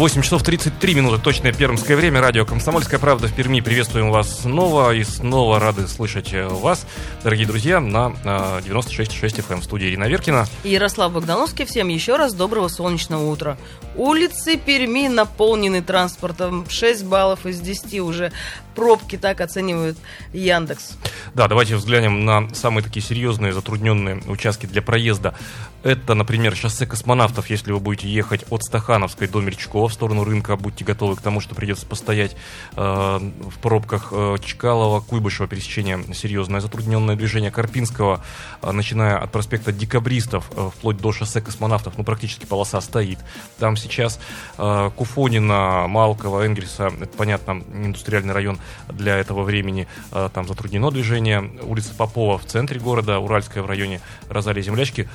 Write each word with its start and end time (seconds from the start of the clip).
8 0.00 0.22
часов 0.22 0.42
33 0.42 0.94
минуты, 0.94 1.22
точное 1.22 1.52
пермское 1.52 1.94
время. 1.94 2.22
Радио 2.22 2.46
«Комсомольская 2.46 2.98
правда» 2.98 3.28
в 3.28 3.34
Перми. 3.34 3.60
Приветствуем 3.60 4.10
вас 4.10 4.40
снова 4.40 4.94
и 4.94 5.04
снова 5.04 5.60
рады 5.60 5.86
слышать 5.88 6.32
э, 6.32 6.48
вас, 6.48 6.86
дорогие 7.22 7.46
друзья, 7.46 7.80
на 7.80 8.06
96.6 8.24 9.46
FM 9.46 9.60
в 9.60 9.64
студии 9.64 9.88
Ирина 9.88 10.04
Веркина. 10.04 10.46
И 10.64 10.70
Ярослав 10.70 11.12
Богдановский. 11.12 11.66
Всем 11.66 11.88
еще 11.88 12.16
раз 12.16 12.32
доброго 12.32 12.68
солнечного 12.68 13.30
утра. 13.30 13.58
Улицы 13.94 14.56
Перми 14.56 15.06
наполнены 15.08 15.82
транспортом. 15.82 16.64
6 16.66 17.04
баллов 17.04 17.44
из 17.44 17.60
10 17.60 18.00
уже. 18.00 18.32
Пробки 18.74 19.18
так 19.18 19.42
оценивают 19.42 19.98
Яндекс. 20.32 20.92
Да, 21.34 21.46
давайте 21.46 21.76
взглянем 21.76 22.24
на 22.24 22.48
самые 22.54 22.82
такие 22.82 23.04
серьезные 23.04 23.52
затрудненные 23.52 24.22
участки 24.26 24.64
для 24.64 24.80
проезда. 24.80 25.34
Это, 25.82 26.14
например, 26.14 26.56
шоссе 26.56 26.86
космонавтов, 26.86 27.50
если 27.50 27.72
вы 27.72 27.80
будете 27.80 28.08
ехать 28.08 28.44
от 28.48 28.62
Стахановской 28.62 29.28
до 29.28 29.40
Мельчкова 29.40 29.89
в 29.90 29.94
сторону 29.94 30.24
рынка, 30.24 30.56
будьте 30.56 30.84
готовы 30.84 31.16
к 31.16 31.20
тому, 31.20 31.40
что 31.40 31.54
придется 31.54 31.86
постоять 31.86 32.36
э, 32.76 32.80
в 32.80 33.58
пробках 33.60 34.08
э, 34.12 34.36
Чкалова, 34.42 35.00
Куйбышева 35.00 35.48
пересечения 35.48 36.00
серьезное 36.14 36.60
затрудненное 36.60 37.16
движение 37.16 37.50
Карпинского, 37.50 38.24
э, 38.62 38.70
начиная 38.72 39.18
от 39.18 39.30
проспекта 39.30 39.72
Декабристов, 39.72 40.50
э, 40.56 40.70
вплоть 40.74 40.96
до 40.98 41.12
шоссе 41.12 41.40
космонавтов, 41.40 41.98
ну, 41.98 42.04
практически 42.04 42.46
полоса 42.46 42.80
стоит. 42.80 43.18
Там 43.58 43.76
сейчас 43.76 44.20
э, 44.58 44.90
Куфонина, 44.96 45.86
Малкова, 45.88 46.46
Энгельса, 46.46 46.90
это, 47.00 47.16
понятно, 47.16 47.62
индустриальный 47.72 48.32
район 48.32 48.58
для 48.88 49.16
этого 49.16 49.42
времени, 49.42 49.86
э, 50.12 50.28
там 50.32 50.46
затруднено 50.46 50.90
движение. 50.90 51.50
Улица 51.62 51.94
Попова 51.94 52.38
в 52.38 52.46
центре 52.46 52.80
города, 52.80 53.18
Уральская 53.18 53.62
в 53.62 53.66
районе 53.66 54.00
Розалии 54.28 54.62
Землячки. 54.62 55.08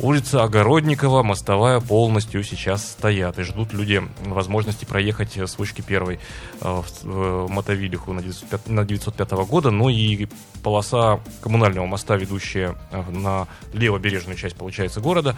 Улица 0.00 0.44
Огородникова, 0.44 1.24
мостовая 1.24 1.80
полностью 1.80 2.44
сейчас 2.44 2.88
стоят 2.92 3.36
и 3.40 3.42
ждут 3.42 3.72
люди 3.72 4.00
возможности 4.26 4.84
проехать 4.84 5.36
с 5.36 5.58
вышки 5.58 5.80
первой 5.80 6.20
э, 6.60 6.82
в 7.02 7.48
Мотовилиху 7.48 8.12
на 8.12 8.22
905, 8.22 8.68
на 8.68 8.84
905 8.84 9.30
года. 9.48 9.72
Ну 9.72 9.88
и 9.88 10.28
полоса 10.62 11.18
коммунального 11.40 11.86
моста, 11.86 12.14
ведущая 12.14 12.76
э, 12.92 13.02
на 13.10 13.48
левобережную 13.72 14.36
часть, 14.36 14.54
получается, 14.54 15.00
города, 15.00 15.36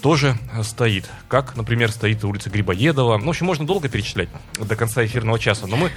тоже 0.00 0.36
стоит. 0.62 1.08
Как, 1.28 1.56
например, 1.56 1.92
стоит 1.92 2.24
улица 2.24 2.50
Грибоедова. 2.50 3.18
Ну, 3.18 3.26
в 3.26 3.28
общем, 3.28 3.46
можно 3.46 3.66
долго 3.66 3.88
перечислять 3.88 4.28
до 4.58 4.76
конца 4.76 5.04
эфирного 5.04 5.38
часа. 5.38 5.66
Но 5.66 5.76
мы 5.76 5.90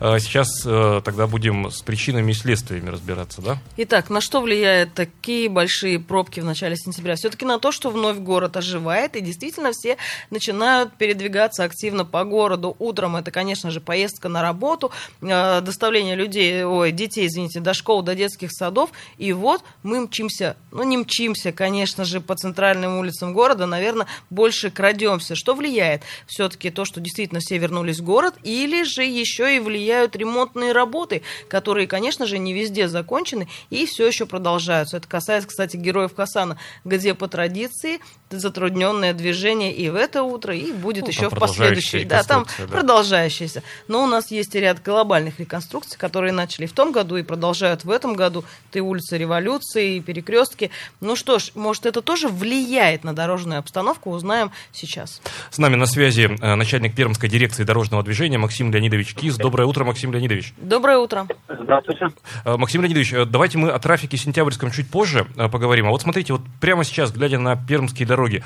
э, 0.00 0.18
сейчас 0.18 0.48
э, 0.64 1.00
тогда 1.04 1.26
будем 1.26 1.70
с 1.70 1.82
причинами 1.82 2.32
и 2.32 2.34
следствиями 2.34 2.90
разбираться, 2.90 3.42
да? 3.42 3.58
Итак, 3.76 4.10
на 4.10 4.20
что 4.20 4.40
влияют 4.40 4.94
такие 4.94 5.48
большие 5.48 6.00
пробки 6.00 6.40
в 6.40 6.44
начале 6.44 6.76
сентября? 6.76 7.16
Все-таки 7.16 7.44
на 7.44 7.58
то, 7.58 7.72
что 7.72 7.90
вновь 7.90 8.18
город 8.18 8.56
оживает, 8.56 9.16
и 9.16 9.20
действительно 9.20 9.72
все 9.72 9.96
начинают 10.30 10.94
передвигаться 10.94 11.64
активно 11.64 12.04
по 12.04 12.24
городу. 12.24 12.74
Утром 12.78 13.16
это, 13.16 13.30
конечно 13.30 13.70
же, 13.70 13.80
поездка 13.80 14.28
на 14.28 14.42
работу, 14.42 14.90
э, 15.20 15.60
доставление 15.60 16.16
людей, 16.16 16.64
ой, 16.64 16.92
детей, 16.92 17.26
извините, 17.26 17.60
до 17.60 17.74
школ, 17.74 18.02
до 18.02 18.14
детских 18.14 18.50
садов. 18.52 18.90
И 19.18 19.32
вот 19.32 19.62
мы 19.82 20.00
мчимся, 20.00 20.56
ну 20.72 20.82
не 20.82 20.96
мчимся, 20.96 21.52
конечно 21.52 22.04
же, 22.04 22.20
по 22.20 22.34
центральным 22.34 22.98
улицам 22.98 23.32
города, 23.32 23.49
города, 23.50 23.66
наверное, 23.66 24.06
больше 24.30 24.70
крадемся. 24.70 25.34
Что 25.34 25.54
влияет? 25.54 26.02
Все-таки 26.26 26.70
то, 26.70 26.84
что 26.84 27.00
действительно 27.00 27.40
все 27.40 27.58
вернулись 27.58 27.98
в 27.98 28.04
город, 28.04 28.34
или 28.44 28.84
же 28.84 29.02
еще 29.02 29.56
и 29.56 29.58
влияют 29.58 30.14
ремонтные 30.14 30.72
работы, 30.72 31.22
которые, 31.48 31.88
конечно 31.88 32.26
же, 32.26 32.38
не 32.38 32.52
везде 32.52 32.86
закончены 32.86 33.48
и 33.70 33.86
все 33.86 34.06
еще 34.06 34.26
продолжаются. 34.26 34.98
Это 34.98 35.08
касается, 35.08 35.48
кстати, 35.48 35.76
героев 35.76 36.14
Хасана, 36.14 36.58
где 36.84 37.14
по 37.14 37.26
традиции 37.26 37.98
затрудненное 38.30 39.12
движение 39.12 39.74
и 39.74 39.88
в 39.90 39.96
это 39.96 40.22
утро, 40.22 40.54
и 40.54 40.72
будет 40.72 41.04
ну, 41.04 41.08
еще 41.08 41.28
в 41.28 41.34
последующие. 41.34 42.04
Да, 42.04 42.22
там 42.22 42.46
да. 42.58 42.66
продолжающиеся. 42.66 43.62
Но 43.88 44.04
у 44.04 44.06
нас 44.06 44.30
есть 44.30 44.54
ряд 44.54 44.82
глобальных 44.82 45.40
реконструкций, 45.40 45.98
которые 45.98 46.32
начали 46.32 46.66
в 46.66 46.72
том 46.72 46.92
году 46.92 47.16
и 47.16 47.22
продолжают 47.22 47.84
в 47.84 47.90
этом 47.90 48.14
году. 48.14 48.44
Это 48.68 48.78
и 48.78 48.82
улица 48.82 49.16
Революции, 49.16 49.98
перекрестки. 49.98 50.70
Ну 51.00 51.16
что 51.16 51.38
ж, 51.38 51.50
может, 51.54 51.86
это 51.86 52.02
тоже 52.02 52.28
влияет 52.28 53.02
на 53.02 53.12
дорожную 53.12 53.39
дорожную 53.40 53.58
обстановку, 53.58 54.10
узнаем 54.10 54.50
сейчас. 54.70 55.22
С 55.50 55.58
нами 55.58 55.76
на 55.76 55.86
связи 55.86 56.28
э, 56.40 56.54
начальник 56.56 56.94
Пермской 56.94 57.28
дирекции 57.28 57.64
дорожного 57.64 58.02
движения 58.02 58.36
Максим 58.36 58.70
Леонидович 58.70 59.14
Киз. 59.14 59.36
Доброе 59.36 59.64
утро, 59.64 59.84
Максим 59.84 60.12
Леонидович. 60.12 60.52
Доброе 60.58 60.98
утро. 60.98 61.26
Здравствуйте. 61.48 62.08
Э, 62.44 62.56
Максим 62.58 62.82
Леонидович, 62.82 63.12
э, 63.14 63.24
давайте 63.24 63.56
мы 63.56 63.70
о 63.70 63.78
трафике 63.78 64.18
сентябрьском 64.18 64.70
чуть 64.70 64.90
позже 64.90 65.26
поговорим. 65.50 65.86
А 65.86 65.90
вот 65.90 66.02
смотрите, 66.02 66.34
вот 66.34 66.42
прямо 66.60 66.84
сейчас, 66.84 67.12
глядя 67.12 67.38
на 67.38 67.56
пермские 67.56 68.06
дороги, 68.06 68.44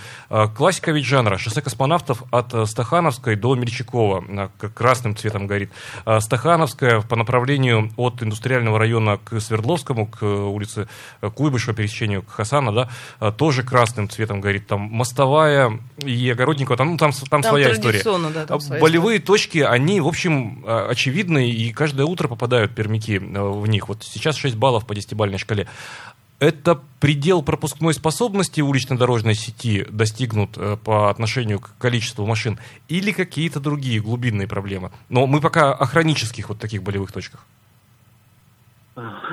классика 0.57 0.93
ведь 0.93 1.05
жанра. 1.05 1.39
Шоссе 1.39 1.63
космонавтов 1.63 2.23
от 2.31 2.69
Стахановской 2.69 3.37
до 3.37 3.55
Мельчакова 3.55 4.51
красным 4.75 5.17
цветом 5.17 5.47
горит. 5.47 5.71
Стахановская 6.21 7.01
по 7.01 7.17
направлению 7.17 7.91
от 7.97 8.23
индустриального 8.23 8.79
района 8.79 9.19
к 9.23 9.41
Свердловскому, 9.41 10.07
к 10.07 10.23
улице 10.25 10.89
Куйбышева, 11.21 11.75
пересечению 11.75 12.23
к 12.23 12.31
Хасана, 12.31 12.73
да, 12.73 13.33
тоже 13.33 13.63
красным 13.63 14.09
цветом 14.09 14.41
горит. 14.41 14.67
Там 14.67 14.81
мостовая 14.81 15.81
и 15.99 16.31
огородникова, 16.31 16.77
там, 16.77 16.93
ну, 16.93 16.97
там, 16.97 17.13
там, 17.13 17.29
там 17.29 17.43
своя 17.43 17.73
история. 17.73 18.03
Да, 18.33 18.47
там 18.47 18.61
своя 18.61 18.81
Болевые 18.81 19.19
история. 19.19 19.27
точки, 19.27 19.59
они, 19.59 20.01
в 20.01 20.07
общем, 20.07 20.65
а, 20.67 20.89
очевидны, 20.91 21.51
и 21.51 21.73
каждое 21.73 22.07
утро 22.07 22.29
попадают 22.29 22.75
пермяки 22.75 23.17
э, 23.17 23.21
в 23.21 23.67
них. 23.67 23.89
Вот 23.89 24.03
сейчас 24.03 24.37
6 24.37 24.57
баллов 24.57 24.87
по 24.87 24.95
10 24.95 25.39
шкале. 25.39 25.67
Это 26.45 26.79
предел 27.01 27.43
пропускной 27.43 27.95
способности 27.95 28.61
улично-дорожной 28.61 29.33
сети 29.33 29.87
достигнут 29.91 30.59
э, 30.59 30.77
по 30.77 31.09
отношению 31.09 31.59
к 31.59 31.71
количеству 31.79 32.27
машин 32.27 32.59
или 32.87 33.13
какие-то 33.13 33.61
другие 33.61 34.03
глубинные 34.03 34.47
проблемы? 34.47 34.91
Но 35.09 35.27
мы 35.27 35.41
пока 35.41 35.73
о 35.73 35.87
хронических 35.87 36.51
вот 36.51 36.59
таких 36.59 36.83
болевых 36.83 37.13
точках. 37.13 37.47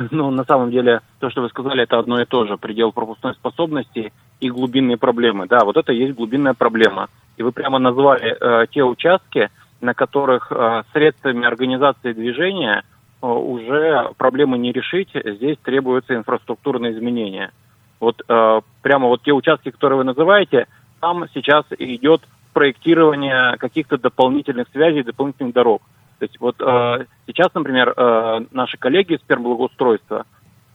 Ну, 0.10 0.32
на 0.32 0.46
самом 0.46 0.72
деле, 0.72 1.02
то, 1.20 1.30
что 1.30 1.42
вы 1.42 1.50
сказали, 1.50 1.84
это 1.84 2.00
одно 2.00 2.22
и 2.22 2.26
то 2.26 2.48
же. 2.48 2.56
Предел 2.56 2.94
пропускной 2.94 3.34
способности 3.34 4.14
и 4.40 4.50
глубинные 4.50 4.96
проблемы. 4.96 5.48
Да, 5.48 5.66
вот 5.66 5.76
это 5.76 5.92
и 5.92 5.98
есть 5.98 6.16
глубинная 6.16 6.54
проблема. 6.54 7.10
И 7.36 7.44
вы 7.44 7.52
прямо 7.52 7.78
назвали 7.78 8.38
э, 8.40 8.68
те 8.68 8.84
участки, 8.86 9.50
на 9.82 9.94
которых 9.94 10.50
э, 10.50 10.84
средствами 10.94 11.46
организации 11.46 12.14
движения 12.14 12.86
уже 13.22 14.12
проблемы 14.18 14.58
не 14.58 14.72
решить. 14.72 15.10
Здесь 15.14 15.58
требуются 15.64 16.16
инфраструктурные 16.16 16.94
изменения. 16.94 17.52
Вот 18.00 18.22
э, 18.28 18.62
прямо 18.82 19.08
вот 19.08 19.22
те 19.24 19.32
участки, 19.32 19.70
которые 19.70 19.98
вы 19.98 20.04
называете, 20.04 20.68
там 21.00 21.26
сейчас 21.34 21.66
идет 21.78 22.22
проектирование 22.54 23.58
каких-то 23.58 23.98
дополнительных 23.98 24.68
связей, 24.70 25.04
дополнительных 25.04 25.54
дорог. 25.54 25.82
То 26.20 26.26
есть 26.26 26.40
вот 26.40 26.56
э, 26.60 27.06
сейчас, 27.28 27.54
например, 27.54 27.94
э, 27.96 28.46
наши 28.52 28.78
коллеги 28.78 29.14
из 29.14 29.22
Пермблагоустройства 29.22 30.26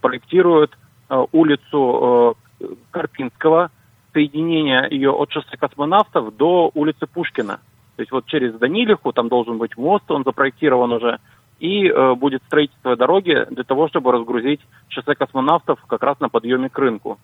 проектируют 0.01 0.77
э, 1.09 1.25
улицу 1.31 2.37
э, 2.59 2.65
Карпинского, 2.91 3.71
соединение 4.13 4.87
ее 4.89 5.11
от 5.11 5.31
шоссе 5.31 5.57
космонавтов 5.57 6.35
до 6.35 6.71
улицы 6.73 7.07
Пушкина. 7.07 7.59
То 7.95 8.01
есть 8.01 8.11
вот 8.11 8.25
через 8.25 8.53
Данилиху 8.53 9.11
там 9.11 9.27
должен 9.27 9.57
быть 9.57 9.77
мост, 9.77 10.09
он 10.09 10.23
запроектирован 10.23 10.91
уже, 10.91 11.19
и 11.59 11.87
э, 11.87 12.13
будет 12.15 12.43
строительство 12.43 12.95
дороги 12.95 13.45
для 13.49 13.63
того, 13.63 13.87
чтобы 13.87 14.11
разгрузить 14.11 14.61
шоссе 14.89 15.15
космонавтов 15.15 15.79
как 15.87 16.03
раз 16.03 16.19
на 16.19 16.29
подъеме 16.29 16.69
к 16.69 16.77
рынку. 16.77 17.19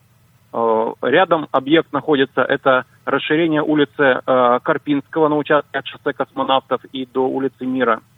Э, 0.52 0.92
рядом 1.02 1.48
объект 1.52 1.92
находится, 1.92 2.42
это 2.42 2.84
расширение 3.04 3.62
улицы 3.62 4.20
э, 4.24 4.58
Карпинского 4.62 5.28
на 5.28 5.36
участке 5.36 5.78
от 5.78 5.86
шоссе 5.86 6.12
космонавтов 6.12 6.84
и 6.92 7.06
до 7.06 7.28
улицы 7.28 7.66
Мира– 7.66 8.00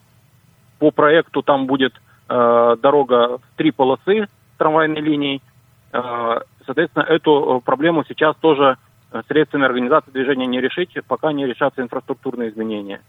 по 0.78 0.90
проекту 0.90 1.42
там 1.42 1.66
будет 1.66 1.94
э, 2.28 2.76
дорога 2.80 3.38
в 3.38 3.42
три 3.56 3.70
полосы 3.70 4.28
трамвайной 4.58 5.00
линией. 5.00 5.42
Э, 5.92 6.40
соответственно, 6.64 7.04
эту 7.04 7.58
э, 7.58 7.60
проблему 7.64 8.04
сейчас 8.06 8.36
тоже 8.36 8.76
э, 9.12 9.22
средствами 9.28 9.64
организации 9.64 10.10
движения 10.10 10.46
не 10.46 10.60
решить, 10.60 10.96
пока 11.06 11.32
не 11.32 11.46
решатся 11.46 11.82
инфраструктурные 11.82 12.50
изменения. 12.50 13.00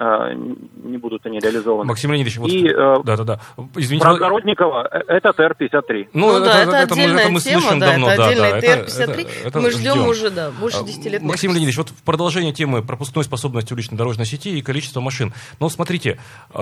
Э, 0.00 0.34
не 0.82 0.96
будут 0.98 1.24
они 1.26 1.38
реализованы. 1.38 1.84
Максим 1.88 2.10
Леонидович, 2.10 2.38
вот... 2.38 2.50
И, 2.50 2.68
да, 3.04 3.16
да, 3.16 3.24
да. 3.24 3.40
Извините, 3.76 4.04
Про 4.04 4.14
Огородникова 4.14 4.88
э, 4.90 4.98
это 5.06 5.32
ТР-53. 5.32 6.08
Ну, 6.14 6.40
да, 6.40 6.62
это, 6.62 6.70
мы- 6.70 6.78
отдельная 7.02 7.28
мы 7.28 7.40
тема, 7.40 7.60
слышим 7.60 7.78
да, 7.78 7.86
давно, 7.90 8.08
это 8.08 8.16
да, 8.16 8.26
отдельная 8.28 8.50
да, 8.50 8.58
это- 8.58 8.84
ТР-53. 8.90 9.20
это- 9.20 9.48
это 9.48 9.60
Мы 9.60 9.70
ждем 9.70 9.92
ждем. 9.92 10.08
уже, 10.08 10.30
да, 10.30 10.50
больше 10.50 10.78
А, 10.80 10.84
10 10.84 11.04
лет. 11.06 11.22
Максим 11.22 11.50
Леонидович, 11.52 11.76
вот 11.78 11.88
в 11.90 12.02
продолжение 12.02 12.52
темы 12.52 12.82
пропускной 12.82 13.24
способности 13.24 13.72
уличной 13.72 13.98
дорожной 13.98 14.26
сети 14.26 14.58
и 14.58 14.62
количества 14.62 15.00
машин. 15.00 15.32
Но 15.60 15.68
смотрите, 15.68 16.18
э, 16.54 16.60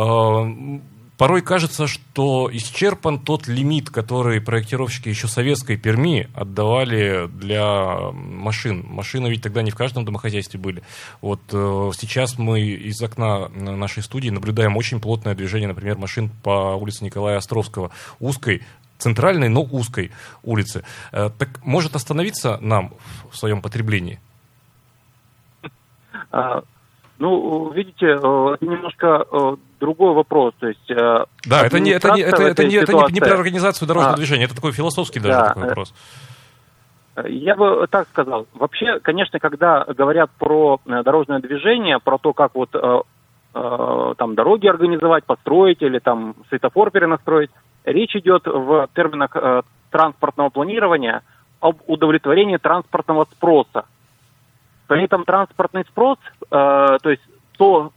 порой 1.19 1.43
кажется, 1.43 1.87
что 1.87 2.49
исчерпан 2.51 3.19
тот 3.19 3.49
лимит, 3.49 3.91
который 3.91 4.41
проектировщики 4.41 5.09
еще 5.09 5.27
советской 5.27 5.77
Перми 5.77 6.31
отдавали 6.33 7.27
для 7.27 8.13
машин. 8.13 8.87
Машины 8.89 9.27
ведь 9.27 9.43
тогда 9.43 9.63
не 9.63 9.71
в 9.73 9.75
каждом 9.75 10.05
домохозяйстве 10.05 10.59
были. 10.59 10.83
Вот 11.21 11.41
э, 11.53 11.91
сейчас 11.99 12.39
мы 12.39 12.61
из 12.61 13.03
окна 13.03 13.49
нашей 13.49 14.03
студии 14.03 14.31
наблюдаем 14.31 14.77
очень 14.77 15.01
плотное 15.01 15.35
движение, 15.35 15.69
например, 15.69 15.99
машин 15.99 16.31
по 16.43 16.77
улице 16.77 17.05
Николая 17.05 17.39
Островского, 17.39 17.91
узкой, 18.21 18.63
центральной, 18.97 19.49
но 19.49 19.63
узкой 19.63 20.13
улице. 20.45 20.85
Э, 21.11 21.31
Так 21.37 21.65
может 21.65 21.97
остановиться 21.97 22.59
нам 22.61 22.95
в 23.31 23.37
своем 23.37 23.61
потреблении? 23.61 24.21
Ну, 27.19 27.71
видите, 27.73 28.07
э, 28.07 28.55
это 28.55 28.65
немножко 28.65 29.27
э, 29.31 29.57
другой 29.81 30.15
вопрос. 30.15 30.55
То 30.59 30.69
есть, 30.69 30.91
э, 30.91 31.25
Да, 31.47 31.67
это 31.67 31.81
не, 31.81 31.91
это 31.91 32.13
не, 32.13 32.23
это, 32.23 32.43
это 32.43 32.65
не, 32.65 32.77
это 32.77 32.93
не, 32.93 33.13
не 33.13 33.21
про 33.21 33.35
организацию 33.35 33.89
дорожного 33.89 34.15
А. 34.15 34.17
движения, 34.17 34.45
это 34.45 34.55
такой 34.55 34.73
философский 34.73 35.21
даже 35.21 35.35
Да, 35.35 35.49
такой 35.49 35.65
вопрос. 35.65 35.95
Я 37.25 37.57
бы 37.57 37.87
так 37.91 38.07
сказал. 38.09 38.47
Вообще, 38.55 39.01
конечно, 39.01 39.41
когда 39.41 39.85
говорят 39.85 40.31
про 40.39 40.81
дорожное 40.87 41.41
движение, 41.41 41.99
про 41.99 42.17
то, 42.19 42.33
как 42.33 42.55
вот 42.55 42.71
там 43.53 44.35
дороги 44.37 44.69
организовать, 44.69 45.25
построить 45.25 45.83
или 45.83 45.99
там 45.99 46.37
светофор 46.49 46.93
перенастроить, 46.93 47.51
речь 47.85 48.15
идет 48.17 48.47
в 48.47 48.89
терминах 48.95 49.31
э, 49.35 49.63
транспортного 49.91 50.51
планирования 50.51 51.23
об 51.61 51.79
удовлетворении 51.87 52.57
транспортного 52.57 53.27
спроса. 53.33 53.87
При 54.89 55.05
этом 55.05 55.25
транспортный 55.25 55.85
спрос, 55.85 56.19
э, 56.41 56.47
то 56.51 57.11
есть 57.11 57.23
то, 57.57 57.93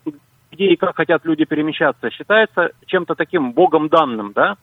где 0.51 0.65
и 0.65 0.75
как 0.75 0.97
хотят 0.97 1.25
люди 1.25 1.45
перемещаться, 1.45 2.11
считается 2.11 2.71
чем-то 2.85 3.15
таким 3.15 3.53
богом 3.53 3.88
данным, 3.88 4.33
да? 4.35 4.57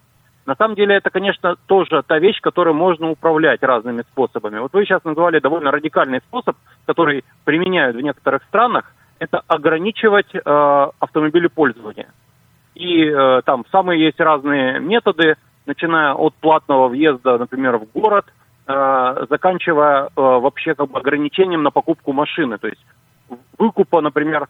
На 0.45 0.55
самом 0.55 0.77
деле 0.77 0.95
это, 0.95 1.11
конечно, 1.11 1.57
тоже 1.67 2.03
та 2.07 2.19
вещь, 2.19 2.41
которой 2.41 2.75
можно 2.75 3.11
управлять 3.11 3.63
разными 3.63 4.03
способами. 4.03 4.59
Вот 4.59 4.73
вы 4.73 4.85
сейчас 4.85 5.05
назвали 5.05 5.41
довольно 5.41 5.71
радикальный 5.71 6.21
способ, 6.21 6.57
который 6.87 7.25
применяют 7.45 7.97
в 7.97 8.01
некоторых 8.01 8.43
странах, 8.45 8.93
это 9.19 9.43
ограничивать 9.47 10.35
э, 10.35 10.41
автомобилепользование. 11.01 12.09
И 12.75 13.05
э, 13.05 13.43
там 13.45 13.65
самые 13.73 14.05
есть 14.05 14.21
разные 14.21 14.81
методы, 14.81 15.37
начиная 15.67 16.13
от 16.13 16.35
платного 16.35 16.89
въезда, 16.89 17.39
например, 17.39 17.79
в 17.79 17.87
город, 17.93 18.27
заканчивая 19.31 20.05
э, 20.05 20.11
вообще 20.15 20.75
как 20.75 20.91
бы 20.91 20.99
ограничением 20.99 21.63
на 21.63 21.71
покупку 21.71 22.13
машины. 22.13 22.59
То 22.59 22.69
есть 22.69 22.85
выкупа, 23.59 24.01
например, 24.01 24.43
э, 24.43 24.47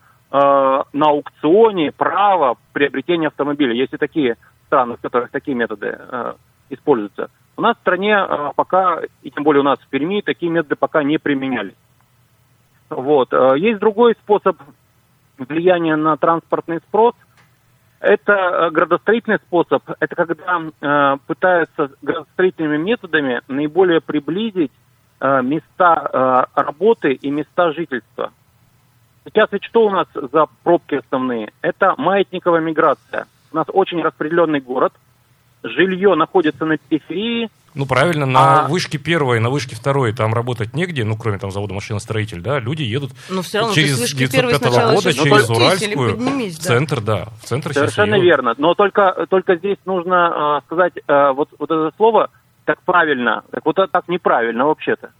на 0.92 1.06
аукционе 1.08 1.92
права 1.92 2.56
приобретения 2.72 3.28
автомобиля. 3.28 3.74
Есть 3.74 3.92
и 3.94 3.96
такие 3.96 4.36
страны, 4.66 4.96
в 4.96 5.00
которых 5.00 5.30
такие 5.30 5.56
методы 5.56 5.98
э, 5.98 6.34
используются. 6.70 7.30
У 7.56 7.62
нас 7.62 7.76
в 7.76 7.80
стране 7.80 8.16
э, 8.18 8.50
пока, 8.54 9.00
и 9.22 9.30
тем 9.30 9.44
более 9.44 9.60
у 9.60 9.64
нас 9.64 9.78
в 9.78 9.88
Перми, 9.88 10.20
такие 10.20 10.50
методы 10.50 10.76
пока 10.76 11.02
не 11.02 11.18
применялись. 11.18 11.74
Вот. 12.90 13.32
Э, 13.32 13.54
Есть 13.56 13.80
другой 13.80 14.14
способ 14.14 14.56
влияния 15.38 15.96
на 15.96 16.16
транспортный 16.16 16.80
спрос. 16.88 17.14
Это 18.00 18.32
э, 18.32 18.70
градостроительный 18.70 19.38
способ. 19.38 19.82
Это 19.98 20.14
когда 20.14 20.60
э, 20.60 21.16
пытаются 21.26 21.90
градостроительными 22.00 22.76
методами 22.76 23.42
наиболее 23.48 24.00
приблизить 24.00 24.72
э, 25.20 25.42
места 25.42 26.46
э, 26.54 26.60
работы 26.60 27.12
и 27.14 27.30
места 27.30 27.72
жительства. 27.72 28.32
Сейчас 29.24 29.50
ведь 29.52 29.64
что 29.64 29.86
у 29.86 29.90
нас 29.90 30.06
за 30.14 30.46
пробки 30.62 30.94
основные? 30.94 31.52
Это 31.60 31.94
маятниковая 31.98 32.60
миграция. 32.60 33.26
У 33.52 33.56
нас 33.56 33.66
очень 33.72 34.00
распределенный 34.00 34.60
город. 34.60 34.92
Жилье 35.62 36.14
находится 36.14 36.64
на 36.64 36.78
периферии. 36.78 37.50
Ну, 37.78 37.86
правильно, 37.86 38.26
на 38.26 38.64
А- 38.64 38.68
вышке 38.68 38.98
первой, 38.98 39.38
на 39.38 39.50
вышке 39.50 39.76
второй 39.76 40.12
там 40.12 40.34
работать 40.34 40.74
негде, 40.74 41.04
ну, 41.04 41.16
кроме 41.16 41.38
там 41.38 41.52
завода 41.52 41.74
машиностроитель, 41.74 42.40
да, 42.40 42.58
люди 42.58 42.82
едут 42.82 43.12
Но 43.30 43.40
все 43.42 43.60
равно 43.60 43.72
через 43.72 43.90
ты 43.90 43.96
с 43.96 44.00
вышки 44.00 44.26
первой 44.26 44.54
905 44.54 44.72
сначала 44.72 44.94
года, 44.94 45.12
через 45.12 45.48
или 45.48 45.56
Уральскую, 45.56 46.16
в 46.16 46.56
да. 46.56 46.62
центр, 46.62 47.00
да, 47.00 47.28
в 47.40 47.44
центр 47.46 47.70
сейчас 47.72 47.92
Совершенно 47.92 48.20
верно. 48.20 48.54
Но 48.58 48.74
только, 48.74 49.26
только 49.30 49.54
здесь 49.54 49.76
нужно 49.84 50.58
э, 50.60 50.66
сказать 50.66 50.94
э, 50.96 51.30
вот, 51.36 51.50
вот 51.56 51.70
это 51.70 51.92
слово 51.96 52.30
так 52.64 52.82
правильно. 52.82 53.44
Так 53.52 53.64
вот 53.64 53.78
это 53.78 53.86
так 53.86 54.08
неправильно 54.08 54.66
вообще-то. 54.66 55.10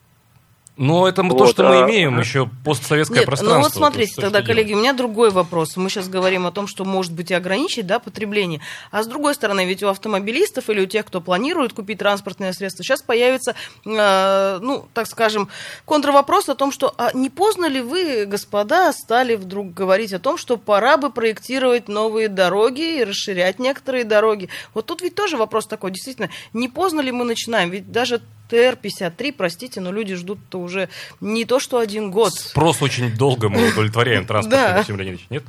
Но 0.78 1.08
это 1.08 1.24
мы- 1.24 1.30
то, 1.30 1.38
Вот, 1.44 1.50
что 1.50 1.64
мы 1.64 1.82
а- 1.82 1.86
имеем, 1.86 2.20
еще 2.20 2.48
постсоветское 2.64 3.18
Нет, 3.18 3.26
пространство. 3.26 3.56
ну 3.58 3.62
вот 3.64 3.72
смотрите, 3.72 4.14
то, 4.14 4.22
тогда, 4.22 4.42
коллеги, 4.42 4.68
делаем. 4.68 4.78
у 4.78 4.82
меня 4.82 4.92
другой 4.92 5.30
вопрос. 5.30 5.76
Мы 5.76 5.90
сейчас 5.90 6.08
говорим 6.08 6.46
о 6.46 6.52
том, 6.52 6.68
что 6.68 6.84
может 6.84 7.12
быть 7.12 7.32
и 7.32 7.34
ограничить 7.34 7.84
да, 7.84 7.98
потребление. 7.98 8.60
А 8.92 9.02
с 9.02 9.08
другой 9.08 9.34
стороны, 9.34 9.66
ведь 9.66 9.82
у 9.82 9.88
автомобилистов 9.88 10.70
или 10.70 10.80
у 10.80 10.86
тех, 10.86 11.04
кто 11.04 11.20
планирует 11.20 11.72
купить 11.72 11.98
транспортное 11.98 12.52
средство, 12.52 12.84
сейчас 12.84 13.02
появится, 13.02 13.56
э, 13.84 14.58
ну, 14.62 14.86
так 14.94 15.08
скажем, 15.08 15.48
контрвопрос 15.84 16.48
о 16.48 16.54
том, 16.54 16.70
что 16.70 16.94
а 16.96 17.10
не 17.12 17.28
поздно 17.28 17.66
ли 17.66 17.80
вы, 17.80 18.24
господа, 18.26 18.92
стали 18.92 19.34
вдруг 19.34 19.74
говорить 19.74 20.12
о 20.12 20.20
том, 20.20 20.38
что 20.38 20.56
пора 20.56 20.96
бы 20.96 21.10
проектировать 21.10 21.88
новые 21.88 22.28
дороги 22.28 23.00
и 23.00 23.04
расширять 23.04 23.58
некоторые 23.58 24.04
дороги. 24.04 24.48
Вот 24.74 24.86
тут 24.86 25.02
ведь 25.02 25.16
тоже 25.16 25.36
вопрос 25.36 25.66
такой, 25.66 25.90
действительно, 25.90 26.30
не 26.52 26.68
поздно 26.68 27.00
ли 27.00 27.10
мы 27.10 27.24
начинаем? 27.24 27.70
Ведь 27.70 27.90
даже 27.90 28.20
ТР-53, 28.50 29.34
простите, 29.36 29.80
но 29.80 29.92
люди 29.92 30.14
ждут-то 30.14 30.58
уже 30.58 30.88
не 31.20 31.44
то, 31.44 31.60
что 31.60 31.78
один 31.78 32.10
год. 32.10 32.32
Спрос 32.32 32.82
очень 32.82 33.16
долго 33.16 33.48
мы 33.48 33.68
удовлетворяем 33.68 34.24
транспорт, 34.26 34.60
Да. 34.60 34.76
Максим 34.76 34.96
Леонидович, 34.96 35.26
нет? 35.30 35.44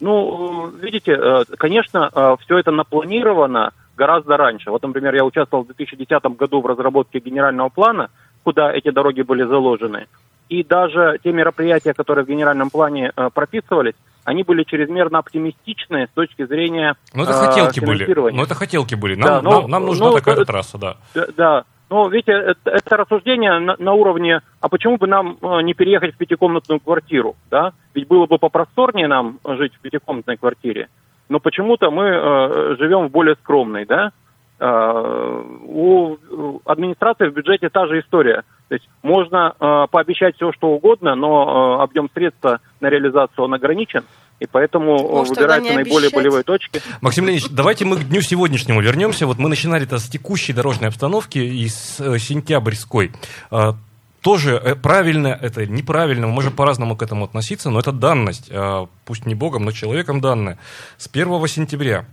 Ну, 0.00 0.68
э, 0.68 0.84
видите, 0.84 1.12
э, 1.12 1.44
конечно, 1.56 2.36
все 2.44 2.58
это 2.58 2.70
напланировано 2.70 3.72
гораздо 3.96 4.36
раньше. 4.36 4.70
Вот, 4.70 4.82
например, 4.82 5.14
я 5.14 5.24
участвовал 5.24 5.64
в 5.64 5.66
2010 5.68 6.24
году 6.36 6.60
в 6.60 6.66
разработке 6.66 7.20
генерального 7.20 7.68
плана, 7.68 8.10
куда 8.42 8.72
эти 8.72 8.90
дороги 8.90 9.22
были 9.22 9.44
заложены. 9.44 10.06
И 10.48 10.62
даже 10.62 11.18
те 11.24 11.32
мероприятия, 11.32 11.94
которые 11.94 12.24
в 12.24 12.28
генеральном 12.28 12.70
плане 12.70 13.12
э, 13.16 13.30
прописывались, 13.32 13.94
они 14.24 14.42
были 14.42 14.64
чрезвмерно 14.64 15.18
оптимистичны 15.18 16.06
с 16.06 16.14
точки 16.14 16.44
зрения 16.46 16.96
Ну, 17.14 17.22
это 17.22 17.32
э, 17.32 17.46
хотелки 17.46 17.80
были. 17.80 18.30
Ну, 18.32 18.42
это 18.42 18.54
хотелки 18.54 18.94
были. 18.94 19.14
Да, 19.14 19.40
Нам, 19.40 19.44
ну, 19.44 19.50
нам, 19.62 19.70
нам 19.70 19.86
нужна 19.86 20.06
ну, 20.06 20.14
такая 20.14 20.34
это- 20.36 20.44
трасса. 20.44 20.76
Да, 20.78 20.96
Да. 21.36 21.64
Ну, 21.94 22.08
видите, 22.08 22.32
это, 22.32 22.70
это 22.70 22.96
рассуждение 22.96 23.56
на, 23.60 23.76
на 23.78 23.92
уровне, 23.92 24.40
а 24.60 24.68
почему 24.68 24.96
бы 24.96 25.06
нам 25.06 25.38
э, 25.40 25.62
не 25.62 25.74
переехать 25.74 26.16
в 26.16 26.18
пятикомнатную 26.18 26.80
квартиру, 26.80 27.36
да? 27.52 27.72
Ведь 27.94 28.08
было 28.08 28.26
бы 28.26 28.36
попросторнее 28.38 29.06
нам 29.06 29.38
жить 29.44 29.74
в 29.76 29.80
пятикомнатной 29.80 30.36
квартире, 30.36 30.88
но 31.28 31.38
почему-то 31.38 31.92
мы 31.92 32.06
э, 32.06 32.76
живем 32.80 33.06
в 33.06 33.12
более 33.12 33.36
скромной, 33.36 33.84
да? 33.84 34.10
Э, 34.58 35.42
у 35.68 36.16
администрации 36.64 37.28
в 37.28 37.34
бюджете 37.34 37.68
та 37.68 37.86
же 37.86 38.00
история. 38.00 38.42
То 38.68 38.74
есть 38.74 38.88
можно 39.04 39.54
э, 39.60 39.86
пообещать 39.88 40.34
все, 40.34 40.50
что 40.50 40.70
угодно, 40.70 41.14
но 41.14 41.78
э, 41.78 41.82
объем 41.84 42.10
средств 42.12 42.44
на 42.80 42.88
реализацию 42.88 43.44
он 43.44 43.54
ограничен, 43.54 44.02
и 44.40 44.46
поэтому 44.46 44.96
э, 44.96 45.12
Может, 45.12 45.36
выбираются 45.36 45.72
наиболее 45.74 46.08
обещать? 46.08 46.14
болевые 46.14 46.42
точки. 46.42 46.82
Максим 47.00 47.26
Леонидович, 47.26 47.50
давайте 47.52 47.84
мы 47.84 47.96
к 47.96 48.08
дню 48.08 48.20
сегодняшнему 48.20 48.80
вернемся. 48.80 49.26
Вот 49.26 49.38
мы 49.38 49.48
начинали-то 49.48 49.98
с 49.98 50.08
текущей 50.08 50.52
дорожной 50.52 50.88
обстановки 50.88 51.38
и 51.38 51.68
с 51.68 52.00
э, 52.00 52.18
сентябрьской. 52.18 53.12
А, 53.50 53.76
Тоже 54.20 54.52
э, 54.56 54.74
правильно, 54.74 55.28
это 55.28 55.66
неправильно, 55.66 56.26
мы 56.26 56.32
можем 56.32 56.52
по-разному 56.52 56.96
к 56.96 57.02
этому 57.02 57.24
относиться, 57.26 57.70
но 57.70 57.78
это 57.78 57.92
данность, 57.92 58.48
а, 58.50 58.88
пусть 59.04 59.26
не 59.26 59.34
богом, 59.34 59.64
но 59.64 59.72
человеком 59.72 60.20
данная. 60.20 60.58
С 60.98 61.08
1 61.12 61.46
сентября 61.46 62.06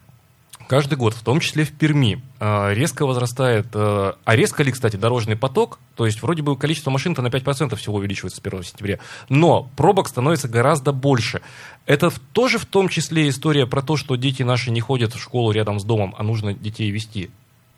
каждый 0.72 0.98
год, 0.98 1.14
в 1.14 1.22
том 1.22 1.42
числе 1.42 1.66
в 1.66 1.74
Перми, 1.74 2.22
э, 2.40 2.74
резко 2.74 3.06
возрастает, 3.06 3.68
э, 3.74 4.14
а 4.24 4.36
резко 4.38 4.64
ли, 4.64 4.72
кстати, 4.72 4.96
дорожный 4.96 5.36
поток, 5.36 5.80
то 5.98 6.06
есть 6.06 6.22
вроде 6.22 6.44
бы 6.44 6.56
количество 6.56 6.90
машин-то 6.92 7.22
на 7.22 7.28
5% 7.28 7.76
всего 7.76 7.98
увеличивается 7.98 8.38
с 8.38 8.40
1 8.40 8.64
сентября, 8.64 9.00
но 9.28 9.70
пробок 9.76 10.08
становится 10.08 10.48
гораздо 10.48 10.94
больше. 10.94 11.42
Это 11.88 12.10
тоже 12.32 12.58
в 12.58 12.66
том 12.66 12.88
числе 12.88 13.28
история 13.28 13.68
про 13.68 13.82
то, 13.82 13.98
что 13.98 14.16
дети 14.16 14.44
наши 14.44 14.72
не 14.72 14.80
ходят 14.80 15.14
в 15.14 15.22
школу 15.22 15.52
рядом 15.52 15.78
с 15.78 15.84
домом, 15.84 16.16
а 16.18 16.24
нужно 16.24 16.54
детей 16.54 16.90
вести. 16.90 17.32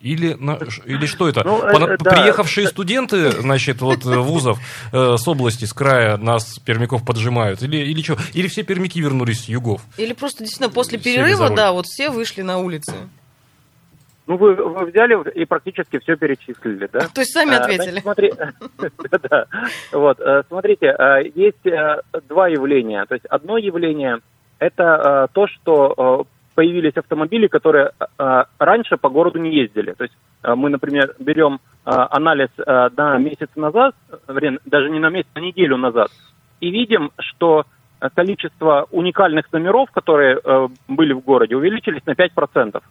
Или, 0.04 0.34
на- 0.34 0.60
или 0.86 1.06
что 1.06 1.30
это? 1.30 1.44
Ну, 1.46 1.62
Пона- 1.62 1.94
э, 1.94 1.98
да. 1.98 2.12
Приехавшие 2.12 2.68
студенты, 2.68 3.32
значит, 3.32 3.80
вот 3.80 4.06
э, 4.06 4.18
вузов 4.18 4.60
э, 4.92 5.16
с 5.18 5.26
области, 5.26 5.64
с 5.64 5.72
края 5.72 6.18
нас, 6.18 6.60
пермяков, 6.60 7.06
поджимают? 7.06 7.64
Или, 7.64 7.78
или 7.78 8.02
что? 8.02 8.18
Или 8.34 8.50
все 8.50 8.64
пермяки 8.64 9.00
вернулись 9.00 9.46
с 9.46 9.48
югов? 9.48 9.82
Или 9.96 10.12
просто 10.12 10.40
действительно 10.40 10.70
после 10.70 11.00
перерыва, 11.00 11.50
да, 11.52 11.72
вот 11.72 11.86
все 11.86 12.10
вышли 12.10 12.42
на 12.42 12.58
улицы. 12.60 12.94
Ну, 14.28 14.36
вы, 14.36 14.56
вы 14.56 14.86
взяли 14.88 15.18
и 15.32 15.46
практически 15.46 16.00
все 16.00 16.18
перечислили, 16.18 16.90
да? 16.92 17.08
То 17.08 17.22
есть 17.22 17.32
сами 17.32 17.56
А, 17.56 17.62
ответили. 17.62 18.02
значит, 18.02 18.04
смотри, 18.04 18.34
да, 19.30 19.46
вот, 19.94 20.20
э, 20.20 20.44
смотрите, 20.50 20.94
есть 21.34 21.64
два 22.28 22.50
явления. 22.50 23.06
То 23.06 23.16
есть 23.16 23.26
одно 23.28 23.58
явление 23.58 24.20
это 24.60 25.30
то, 25.34 25.48
что 25.48 26.28
появились 26.56 26.96
автомобили, 26.96 27.48
которые 27.48 27.92
раньше 28.60 28.98
по 28.98 29.10
городу 29.10 29.40
не 29.40 29.56
ездили. 29.56 29.94
То 29.94 30.04
есть 30.04 30.16
мы, 30.44 30.70
например, 30.70 31.16
берем 31.20 31.60
анализ 31.84 32.50
на 32.58 33.18
месяц 33.18 33.50
назад, 33.56 33.96
даже 34.28 34.90
не 34.90 35.00
на 35.00 35.10
месяц, 35.10 35.30
а 35.34 35.40
неделю 35.40 35.78
назад, 35.78 36.10
и 36.60 36.70
видим, 36.70 37.12
что 37.20 37.66
количество 38.16 38.88
уникальных 38.92 39.52
номеров, 39.52 39.92
которые 39.92 40.40
были 40.88 41.14
в 41.14 41.22
городе, 41.22 41.56
увеличились 41.56 42.06
на 42.06 42.12
5% 42.12 42.82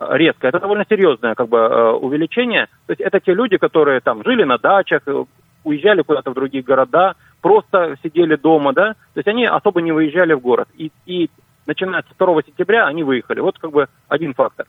резко. 0.00 0.48
Это 0.48 0.60
довольно 0.60 0.84
серьезное 0.88 1.34
как 1.34 1.48
бы, 1.48 1.58
э, 1.58 1.90
увеличение. 1.92 2.66
То 2.86 2.92
есть 2.92 3.00
это 3.00 3.20
те 3.20 3.34
люди, 3.34 3.58
которые 3.58 4.00
там 4.00 4.24
жили 4.24 4.44
на 4.44 4.58
дачах, 4.58 5.02
э, 5.06 5.24
уезжали 5.62 6.02
куда-то 6.02 6.30
в 6.30 6.34
другие 6.34 6.62
города, 6.62 7.14
просто 7.42 7.96
сидели 8.02 8.36
дома, 8.36 8.72
да, 8.72 8.94
то 8.94 9.18
есть 9.18 9.28
они 9.28 9.44
особо 9.44 9.82
не 9.82 9.92
выезжали 9.92 10.32
в 10.32 10.40
город. 10.40 10.68
И, 10.76 10.90
и 11.04 11.30
начиная 11.70 12.02
с 12.02 12.16
2 12.18 12.42
сентября 12.42 12.86
они 12.86 13.04
выехали. 13.04 13.38
Вот 13.38 13.58
как 13.58 13.70
бы 13.70 13.86
один 14.08 14.34
фактор. 14.34 14.66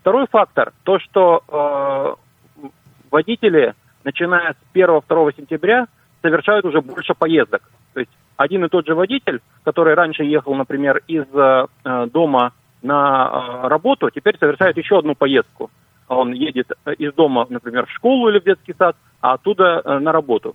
Второй 0.00 0.26
фактор, 0.30 0.72
то, 0.84 1.00
что 1.00 1.42
э, 1.48 2.68
водители, 3.10 3.74
начиная 4.04 4.52
с 4.52 4.76
1-2 4.76 5.36
сентября, 5.36 5.86
совершают 6.22 6.64
уже 6.64 6.80
больше 6.80 7.14
поездок. 7.14 7.62
То 7.94 8.00
есть 8.00 8.12
один 8.36 8.64
и 8.64 8.68
тот 8.68 8.86
же 8.86 8.94
водитель, 8.94 9.40
который 9.64 9.94
раньше 9.94 10.22
ехал, 10.22 10.54
например, 10.54 11.02
из 11.08 11.24
э, 11.34 11.66
дома 12.12 12.52
на 12.82 13.26
а, 13.26 13.68
работу, 13.68 14.10
теперь 14.10 14.38
совершает 14.38 14.76
еще 14.76 14.98
одну 14.98 15.16
поездку. 15.16 15.70
Он 16.06 16.32
едет 16.32 16.70
э, 16.84 16.94
из 16.94 17.12
дома, 17.14 17.46
например, 17.48 17.86
в 17.86 17.90
школу 17.90 18.28
или 18.28 18.38
в 18.38 18.44
детский 18.44 18.74
сад, 18.78 18.96
а 19.20 19.32
оттуда 19.32 19.82
э, 19.84 19.98
на 19.98 20.12
работу. 20.12 20.54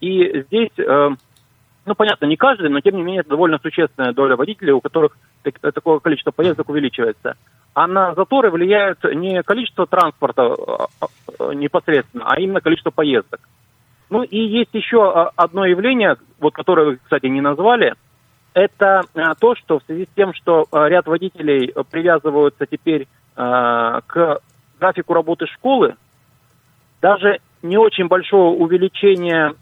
И 0.00 0.44
здесь, 0.46 0.78
э, 0.78 1.10
ну, 1.88 1.94
понятно, 1.94 2.26
не 2.26 2.36
каждый, 2.36 2.70
но 2.70 2.80
тем 2.80 2.96
не 2.96 3.02
менее 3.02 3.20
это 3.20 3.30
довольно 3.30 3.58
существенная 3.58 4.12
доля 4.12 4.36
водителей, 4.36 4.72
у 4.72 4.80
которых 4.80 5.16
такое 5.60 5.98
количество 5.98 6.30
поездок 6.30 6.68
увеличивается. 6.68 7.36
А 7.74 7.86
на 7.86 8.14
заторы 8.14 8.50
влияет 8.50 9.02
не 9.14 9.42
количество 9.42 9.86
транспорта 9.86 10.54
непосредственно, 11.54 12.24
а 12.26 12.38
именно 12.40 12.60
количество 12.60 12.90
поездок. 12.90 13.40
Ну 14.10 14.22
и 14.22 14.38
есть 14.38 14.74
еще 14.74 15.30
одно 15.36 15.66
явление, 15.66 16.16
вот 16.38 16.54
которое 16.54 16.86
вы, 16.86 16.96
кстати, 16.96 17.26
не 17.26 17.40
назвали– 17.40 17.94
это 18.54 19.02
то, 19.38 19.54
что 19.54 19.78
в 19.78 19.82
связи 19.84 20.06
с 20.06 20.16
тем, 20.16 20.34
что 20.34 20.66
ряд 20.72 21.06
водителей 21.06 21.72
привязываются 21.90 22.66
теперь 22.66 23.06
к 23.36 24.40
графику 24.80 25.14
работы 25.14 25.46
школы, 25.46 25.94
даже 27.00 27.38
не 27.62 27.76
очень 27.76 28.08
большое 28.08 28.50
увеличение 28.50 29.54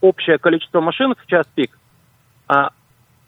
общее 0.00 0.38
количество 0.38 0.80
машин 0.80 1.14
в 1.14 1.26
час 1.26 1.46
пик, 1.54 1.78
а 2.46 2.70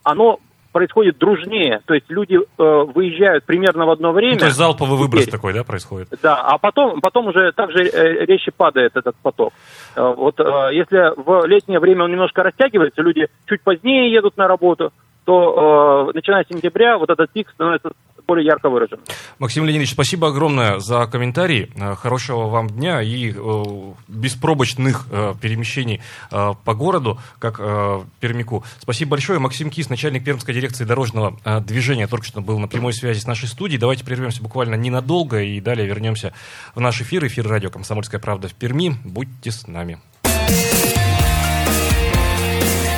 оно 0.02 0.40
происходит 0.72 1.18
дружнее, 1.18 1.80
то 1.84 1.94
есть 1.94 2.08
люди 2.08 2.36
э, 2.36 2.42
выезжают 2.58 3.44
примерно 3.44 3.86
в 3.86 3.90
одно 3.90 4.12
время. 4.12 4.34
Ну, 4.34 4.38
то 4.38 4.44
есть 4.46 4.56
залповый 4.56 4.96
теперь. 4.96 5.08
выброс 5.08 5.26
такой, 5.26 5.52
да, 5.52 5.64
происходит? 5.64 6.08
Да, 6.22 6.36
а 6.36 6.58
потом, 6.58 7.00
потом 7.00 7.28
уже 7.28 7.52
также 7.52 7.84
э, 7.84 8.24
резче 8.24 8.52
падает 8.52 8.96
этот 8.96 9.16
поток. 9.16 9.52
Э, 9.96 10.14
вот 10.16 10.38
э, 10.38 10.68
если 10.72 11.12
в 11.20 11.44
летнее 11.46 11.80
время 11.80 12.04
он 12.04 12.12
немножко 12.12 12.42
растягивается, 12.42 13.02
люди 13.02 13.26
чуть 13.46 13.62
позднее 13.62 14.12
едут 14.12 14.36
на 14.36 14.46
работу, 14.46 14.92
то 15.24 16.08
э, 16.08 16.12
начиная 16.14 16.44
с 16.44 16.48
сентября 16.48 16.98
вот 16.98 17.10
этот 17.10 17.30
пик 17.32 17.50
становится 17.50 17.90
более 18.30 18.46
ярко 18.46 18.70
выражен. 18.70 18.98
Максим 19.40 19.64
Леонидович, 19.64 19.90
спасибо 19.90 20.28
огромное 20.28 20.78
за 20.78 21.04
комментарий. 21.06 21.68
Э, 21.74 21.96
хорошего 21.96 22.46
вам 22.46 22.68
дня 22.68 23.02
и 23.02 23.32
э, 23.32 23.62
беспробочных 24.06 25.06
э, 25.10 25.34
перемещений 25.40 26.00
э, 26.30 26.52
по 26.64 26.74
городу, 26.74 27.18
как 27.40 27.56
э, 27.58 28.00
Пермяку. 28.20 28.62
Спасибо 28.78 29.10
большое. 29.12 29.40
Максим 29.40 29.68
Кис, 29.68 29.88
начальник 29.88 30.24
Пермской 30.24 30.54
дирекции 30.54 30.84
дорожного 30.84 31.36
э, 31.44 31.60
движения, 31.60 32.06
только 32.06 32.24
что 32.24 32.40
был 32.40 32.60
на 32.60 32.68
прямой 32.68 32.92
связи 32.92 33.18
с 33.18 33.26
нашей 33.26 33.48
студией. 33.48 33.80
Давайте 33.80 34.04
прервемся 34.04 34.40
буквально 34.40 34.76
ненадолго 34.76 35.42
и 35.42 35.60
далее 35.60 35.88
вернемся 35.88 36.32
в 36.76 36.80
наш 36.80 37.00
эфир. 37.00 37.26
Эфир 37.26 37.48
радио 37.48 37.70
«Комсомольская 37.70 38.20
правда» 38.20 38.46
в 38.46 38.54
Перми. 38.54 38.94
Будьте 39.04 39.50
с 39.50 39.66
нами. 39.66 39.98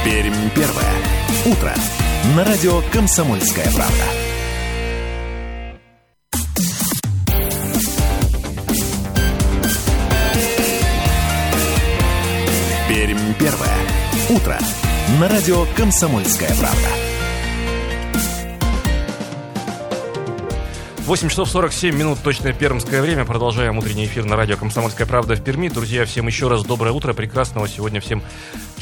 Пермь 0.04 0.50
первое. 0.54 0.92
Утро 1.46 1.72
на 2.36 2.44
радио 2.44 2.82
«Комсомольская 2.92 3.72
правда». 3.72 4.31
Пермь 12.88 13.34
первое. 13.38 13.76
Утро 14.28 14.58
на 15.20 15.28
радио 15.28 15.64
«Комсомольская 15.76 16.50
правда». 16.58 17.11
8 21.04 21.28
часов 21.30 21.50
47 21.50 21.96
минут, 21.96 22.20
точное 22.22 22.52
пермское 22.52 23.02
время. 23.02 23.24
Продолжаем 23.24 23.76
утренний 23.76 24.06
эфир 24.06 24.24
на 24.24 24.36
радио 24.36 24.56
«Комсомольская 24.56 25.04
правда» 25.04 25.34
в 25.34 25.42
Перми. 25.42 25.68
Друзья, 25.68 26.04
всем 26.04 26.28
еще 26.28 26.46
раз 26.46 26.64
доброе 26.64 26.92
утро, 26.92 27.12
прекрасного 27.12 27.66
сегодня 27.66 28.00
всем 28.00 28.22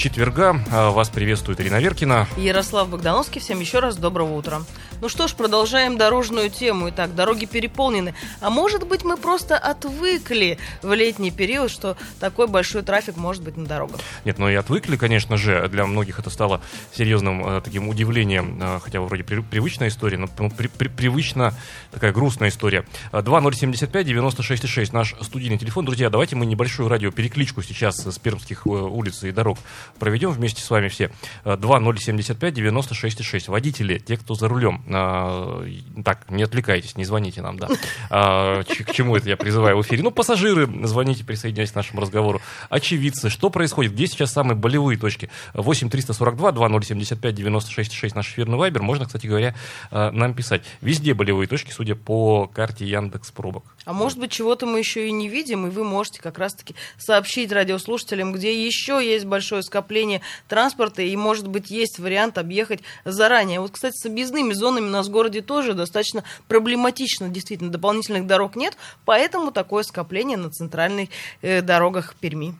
четверга. 0.00 0.60
А, 0.70 0.90
вас 0.90 1.08
приветствует 1.08 1.60
Ирина 1.60 1.80
Веркина. 1.80 2.26
Ярослав 2.36 2.88
Богдановский. 2.88 3.40
Всем 3.40 3.60
еще 3.60 3.80
раз 3.80 3.96
доброго 3.96 4.34
утра. 4.34 4.62
Ну 5.00 5.08
что 5.08 5.28
ж, 5.28 5.34
продолжаем 5.34 5.96
дорожную 5.96 6.50
тему. 6.50 6.90
Итак, 6.90 7.14
дороги 7.14 7.46
переполнены. 7.46 8.14
А 8.40 8.50
может 8.50 8.86
быть, 8.86 9.02
мы 9.04 9.16
просто 9.16 9.56
отвыкли 9.56 10.58
в 10.82 10.92
летний 10.92 11.30
период, 11.30 11.70
что 11.70 11.96
такой 12.18 12.46
большой 12.46 12.82
трафик 12.82 13.16
может 13.16 13.42
быть 13.42 13.56
на 13.56 13.66
дорогах? 13.66 14.00
Нет, 14.24 14.38
ну 14.38 14.48
и 14.48 14.54
отвыкли, 14.54 14.96
конечно 14.96 15.36
же. 15.36 15.68
Для 15.68 15.86
многих 15.86 16.18
это 16.18 16.28
стало 16.30 16.60
серьезным 16.94 17.46
э, 17.46 17.60
таким 17.62 17.88
удивлением, 17.88 18.58
э, 18.60 18.80
хотя 18.82 19.00
вроде 19.00 19.24
при, 19.24 19.40
привычная 19.40 19.88
история, 19.88 20.18
но 20.18 20.28
ну, 20.38 20.50
при, 20.50 20.68
при, 20.68 20.88
привычно 20.88 21.54
такая 21.90 22.09
грустная 22.12 22.48
история. 22.48 22.84
2075-96-6, 23.12 24.90
э, 24.90 24.92
наш 24.92 25.14
студийный 25.20 25.58
телефон. 25.58 25.84
Друзья, 25.84 26.10
давайте 26.10 26.36
мы 26.36 26.46
небольшую 26.46 26.88
радиоперекличку 26.88 27.62
сейчас 27.62 27.96
с 27.96 28.18
пермских 28.18 28.66
э, 28.66 28.70
улиц 28.70 29.24
и 29.24 29.32
дорог 29.32 29.58
проведем 29.98 30.30
вместе 30.30 30.62
с 30.62 30.70
вами 30.70 30.88
все. 30.88 31.10
2075-96-6. 31.44 33.44
Э, 33.48 33.50
Водители, 33.50 33.98
те, 33.98 34.16
кто 34.16 34.34
за 34.34 34.48
рулем. 34.48 34.82
А, 34.88 35.66
так, 36.04 36.30
не 36.30 36.42
отвлекайтесь, 36.42 36.96
не 36.96 37.04
звоните 37.04 37.42
нам, 37.42 37.58
да. 37.58 37.68
К 38.08 38.92
чему 38.92 39.16
это 39.16 39.28
я 39.28 39.36
призываю 39.36 39.76
в 39.76 39.82
эфире? 39.82 40.02
Ну, 40.02 40.10
пассажиры, 40.10 40.66
звоните, 40.86 41.24
присоединяйтесь 41.24 41.72
к 41.72 41.76
нашему 41.76 42.00
разговору. 42.00 42.40
Очевидцы, 42.68 43.30
что 43.30 43.50
происходит? 43.50 43.92
Где 43.92 44.06
сейчас 44.06 44.32
самые 44.32 44.56
болевые 44.56 44.98
точки? 44.98 45.30
8 45.54 45.90
342 45.90 46.52
2075 46.52 47.34
96 47.34 47.92
6 47.92 48.14
наш 48.14 48.30
эфирный 48.30 48.56
вайбер. 48.56 48.82
Можно, 48.82 49.06
кстати 49.06 49.26
говоря, 49.26 49.54
э, 49.90 50.10
нам 50.10 50.34
писать. 50.34 50.62
Везде 50.80 51.14
болевые 51.14 51.46
точки, 51.46 51.70
судя 51.70 51.96
по 52.04 52.46
карте 52.46 52.86
Яндекс 52.86 53.30
Пробок. 53.30 53.64
А 53.84 53.92
может 53.92 54.18
быть, 54.18 54.30
чего-то 54.30 54.66
мы 54.66 54.78
еще 54.78 55.08
и 55.08 55.12
не 55.12 55.28
видим, 55.28 55.66
и 55.66 55.70
вы 55.70 55.84
можете 55.84 56.20
как 56.20 56.38
раз-таки 56.38 56.74
сообщить 56.98 57.52
радиослушателям, 57.52 58.32
где 58.32 58.64
еще 58.66 59.00
есть 59.04 59.24
большое 59.24 59.62
скопление 59.62 60.20
транспорта, 60.48 61.02
и, 61.02 61.16
может 61.16 61.48
быть, 61.48 61.70
есть 61.70 61.98
вариант 61.98 62.38
объехать 62.38 62.80
заранее. 63.04 63.60
Вот, 63.60 63.72
кстати, 63.72 63.96
с 63.96 64.06
объездными 64.06 64.52
зонами 64.52 64.86
у 64.86 64.90
нас 64.90 65.08
в 65.08 65.10
городе 65.10 65.40
тоже 65.40 65.74
достаточно 65.74 66.24
проблематично, 66.48 67.28
действительно, 67.28 67.70
дополнительных 67.70 68.26
дорог 68.26 68.56
нет, 68.56 68.76
поэтому 69.04 69.50
такое 69.50 69.82
скопление 69.82 70.36
на 70.36 70.50
центральных 70.50 71.08
э, 71.42 71.62
дорогах 71.62 72.14
Перми. 72.20 72.54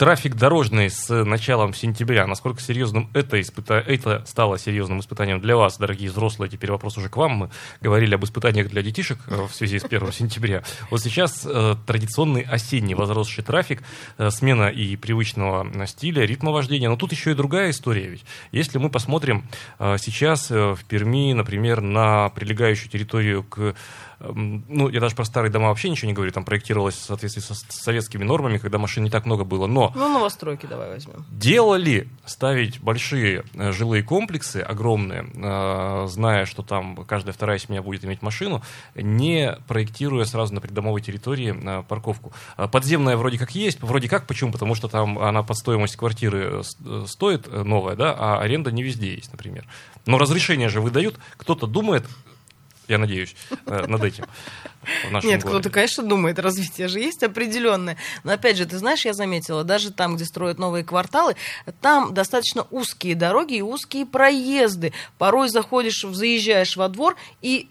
Трафик 0.00 0.34
дорожный 0.34 0.88
с 0.88 1.12
началом 1.24 1.74
сентября. 1.74 2.26
Насколько 2.26 2.62
серьезным 2.62 3.10
это, 3.12 3.38
испыта... 3.38 3.74
это 3.74 4.24
стало 4.24 4.58
серьезным 4.58 5.00
испытанием 5.00 5.42
для 5.42 5.58
вас, 5.58 5.76
дорогие 5.76 6.08
взрослые? 6.08 6.48
Теперь 6.48 6.70
вопрос 6.70 6.96
уже 6.96 7.10
к 7.10 7.18
вам. 7.18 7.32
Мы 7.32 7.50
говорили 7.82 8.14
об 8.14 8.24
испытаниях 8.24 8.70
для 8.70 8.80
детишек 8.80 9.18
э, 9.26 9.46
в 9.46 9.54
связи 9.54 9.78
с 9.78 9.84
1 9.84 10.10
сентября. 10.12 10.62
Вот 10.90 11.02
сейчас 11.02 11.44
э, 11.44 11.74
традиционный 11.86 12.40
осенний 12.40 12.94
возросший 12.94 13.44
трафик, 13.44 13.82
э, 14.16 14.30
смена 14.30 14.68
и 14.68 14.96
привычного 14.96 15.86
стиля, 15.86 16.24
ритма 16.24 16.50
вождения. 16.50 16.88
Но 16.88 16.96
тут 16.96 17.12
еще 17.12 17.32
и 17.32 17.34
другая 17.34 17.68
история. 17.68 18.08
Ведь 18.08 18.24
если 18.52 18.78
мы 18.78 18.88
посмотрим 18.88 19.50
э, 19.78 19.98
сейчас 19.98 20.50
э, 20.50 20.76
в 20.76 20.82
Перми, 20.86 21.34
например, 21.34 21.82
на 21.82 22.30
прилегающую 22.30 22.88
территорию 22.88 23.42
к 23.42 23.74
ну, 24.20 24.88
я 24.90 25.00
даже 25.00 25.14
про 25.14 25.24
старые 25.24 25.50
дома 25.50 25.68
вообще 25.68 25.88
ничего 25.88 26.08
не 26.08 26.12
говорю, 26.12 26.30
там 26.30 26.44
проектировалось 26.44 26.94
в 26.94 27.02
соответствии 27.02 27.40
со 27.40 27.54
советскими 27.54 28.22
нормами, 28.22 28.58
когда 28.58 28.78
машин 28.78 29.02
не 29.04 29.10
так 29.10 29.24
много 29.24 29.44
было, 29.44 29.66
но... 29.66 29.92
Ну, 29.94 30.12
новостройки 30.12 30.66
давай 30.66 30.90
возьмем. 30.90 31.24
Делали 31.30 32.06
ставить 32.26 32.80
большие 32.80 33.44
э, 33.54 33.72
жилые 33.72 34.02
комплексы, 34.02 34.58
огромные, 34.58 35.26
э, 35.34 36.06
зная, 36.08 36.44
что 36.44 36.62
там 36.62 36.96
каждая 37.06 37.32
вторая 37.32 37.58
семья 37.58 37.82
будет 37.82 38.04
иметь 38.04 38.20
машину, 38.20 38.62
не 38.94 39.56
проектируя 39.66 40.26
сразу 40.26 40.52
на 40.52 40.60
придомовой 40.60 41.00
территории 41.00 41.56
э, 41.56 41.82
парковку. 41.88 42.32
Подземная 42.70 43.16
вроде 43.16 43.38
как 43.38 43.54
есть, 43.54 43.80
вроде 43.80 44.08
как, 44.08 44.26
почему? 44.26 44.52
Потому 44.52 44.74
что 44.74 44.88
там 44.88 45.18
она 45.18 45.42
под 45.42 45.56
стоимость 45.56 45.96
квартиры 45.96 46.62
стоит 47.06 47.50
новая, 47.50 47.96
да, 47.96 48.14
а 48.18 48.40
аренда 48.40 48.70
не 48.70 48.82
везде 48.82 49.14
есть, 49.14 49.32
например. 49.32 49.66
Но 50.04 50.18
разрешение 50.18 50.68
же 50.68 50.80
выдают, 50.80 51.18
кто-то 51.36 51.66
думает, 51.66 52.06
я 52.90 52.98
надеюсь, 52.98 53.34
э, 53.66 53.86
над 53.86 54.02
этим. 54.02 54.24
Нет, 55.22 55.42
кто-то, 55.42 55.70
конечно, 55.70 56.02
думает, 56.02 56.38
развитие 56.38 56.88
же 56.88 57.00
есть 57.00 57.22
определенное. 57.22 57.96
Но 58.24 58.32
опять 58.32 58.56
же, 58.56 58.66
ты 58.66 58.78
знаешь, 58.78 59.04
я 59.04 59.12
заметила, 59.12 59.64
даже 59.64 59.92
там, 59.92 60.16
где 60.16 60.24
строят 60.24 60.58
новые 60.58 60.84
кварталы, 60.84 61.36
там 61.80 62.12
достаточно 62.12 62.66
узкие 62.70 63.14
дороги 63.14 63.54
и 63.54 63.62
узкие 63.62 64.06
проезды. 64.06 64.92
Порой 65.18 65.48
заходишь, 65.48 66.02
заезжаешь 66.02 66.76
во 66.76 66.88
двор, 66.88 67.16
и 67.40 67.68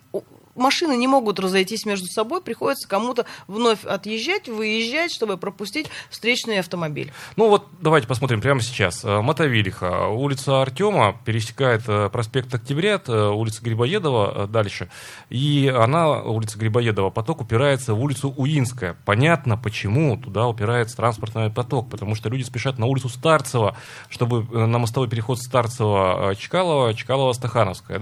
машины 0.59 0.95
не 0.95 1.07
могут 1.07 1.39
разойтись 1.39 1.85
между 1.85 2.07
собой, 2.07 2.41
приходится 2.41 2.87
кому-то 2.87 3.25
вновь 3.47 3.85
отъезжать, 3.85 4.47
выезжать, 4.47 5.11
чтобы 5.11 5.37
пропустить 5.37 5.87
встречный 6.09 6.59
автомобиль. 6.59 7.11
Ну 7.35 7.49
вот 7.49 7.67
давайте 7.81 8.07
посмотрим 8.07 8.41
прямо 8.41 8.61
сейчас. 8.61 9.03
Э, 9.03 9.21
Мотовилиха, 9.21 10.07
улица 10.07 10.61
Артема 10.61 11.19
пересекает 11.25 11.83
э, 11.87 12.09
проспект 12.09 12.53
Октябрят, 12.53 13.09
э, 13.09 13.29
улица 13.29 13.63
Грибоедова 13.63 14.47
дальше. 14.47 14.89
И 15.29 15.73
она, 15.75 16.21
улица 16.21 16.57
Грибоедова, 16.59 17.09
поток 17.09 17.41
упирается 17.41 17.93
в 17.93 18.01
улицу 18.01 18.33
Уинская. 18.35 18.97
Понятно, 19.05 19.57
почему 19.57 20.17
туда 20.17 20.47
упирается 20.47 20.97
транспортный 20.97 21.49
поток. 21.49 21.89
Потому 21.89 22.15
что 22.15 22.29
люди 22.29 22.43
спешат 22.43 22.77
на 22.77 22.85
улицу 22.85 23.09
Старцева, 23.09 23.75
чтобы 24.09 24.43
на 24.43 24.77
мостовой 24.77 25.09
переход 25.09 25.39
Старцева-Чкалова, 25.39 26.93
Чкалова-Стахановская 26.93 27.99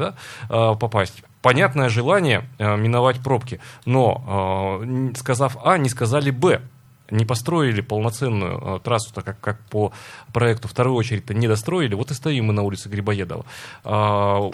да, 0.49 0.75
попасть. 0.75 1.23
Понятное 1.47 1.87
желание 1.87 2.43
э, 2.57 2.75
миновать 2.75 3.21
пробки. 3.23 3.61
Но, 3.85 4.81
э, 4.81 5.13
сказав 5.15 5.55
А, 5.63 5.77
не 5.77 5.87
сказали 5.87 6.29
Б 6.29 6.59
не 7.09 7.23
построили 7.23 7.79
полноценную 7.79 8.59
э, 8.61 8.79
трассу, 8.83 9.13
так 9.13 9.23
как, 9.23 9.39
как 9.39 9.59
по 9.69 9.93
проекту 10.33 10.67
вторую 10.67 10.97
очередь-то 10.97 11.33
не 11.33 11.47
достроили, 11.47 11.95
вот 11.95 12.11
и 12.11 12.13
стоим 12.13 12.47
мы 12.47 12.53
на 12.53 12.63
улице 12.63 12.89
Грибоедова. 12.89 13.45
А, 13.85 14.51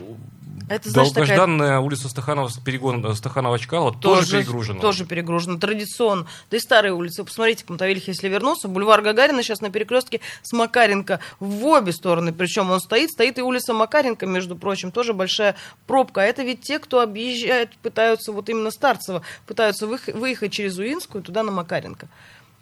Это, 0.70 0.90
значит, 0.90 1.14
такая- 1.14 1.28
долгожданная 1.38 1.80
улица 1.80 2.08
Стаханова, 2.08 2.50
перегон 2.64 3.06
э, 3.06 3.10
Стаханова-Чкалова 3.14 4.00
тоже, 4.00 4.38
перегружена. 4.38 4.80
Тоже 4.80 5.06
перегружена. 5.06 5.58
Традиционно. 5.60 6.26
Да 6.50 6.58
и 6.58 6.60
старые 6.60 6.94
улицы. 6.94 7.24
Посмотрите, 7.24 7.66
к 7.66 7.70
Мотовилихе, 7.70 8.12
если 8.12 8.30
вернуться, 8.30 8.68
бульвар 8.70 9.02
Гагарина 9.02 9.44
сейчас 9.44 9.60
на 9.62 9.70
перекрестке 9.70 10.22
с 10.42 10.54
Макаренко 10.54 11.20
в 11.40 11.66
обе 11.66 11.92
стороны. 11.92 12.32
Причем 12.32 12.72
он 12.72 12.80
стоит, 12.80 13.10
стоит 13.12 13.38
и 13.38 13.42
улица 13.42 13.74
Макаренко, 13.74 14.26
между 14.26 14.56
прочим, 14.56 14.92
тоже 14.92 15.14
большая 15.14 15.56
пробка. 15.86 16.22
А 16.22 16.24
это 16.24 16.44
ведь 16.44 16.62
те, 16.62 16.80
кто 16.80 17.02
объезжает, 17.02 17.76
пытаются 17.78 18.32
вот 18.32 18.48
именно 18.50 18.72
Старцево, 18.72 19.22
пытаются 19.46 19.86
выех- 19.86 20.14
выехать 20.18 20.54
через 20.54 20.78
Уинскую 20.78 21.24
туда 21.24 21.44
на 21.44 21.52
Макаренко. 21.52 22.08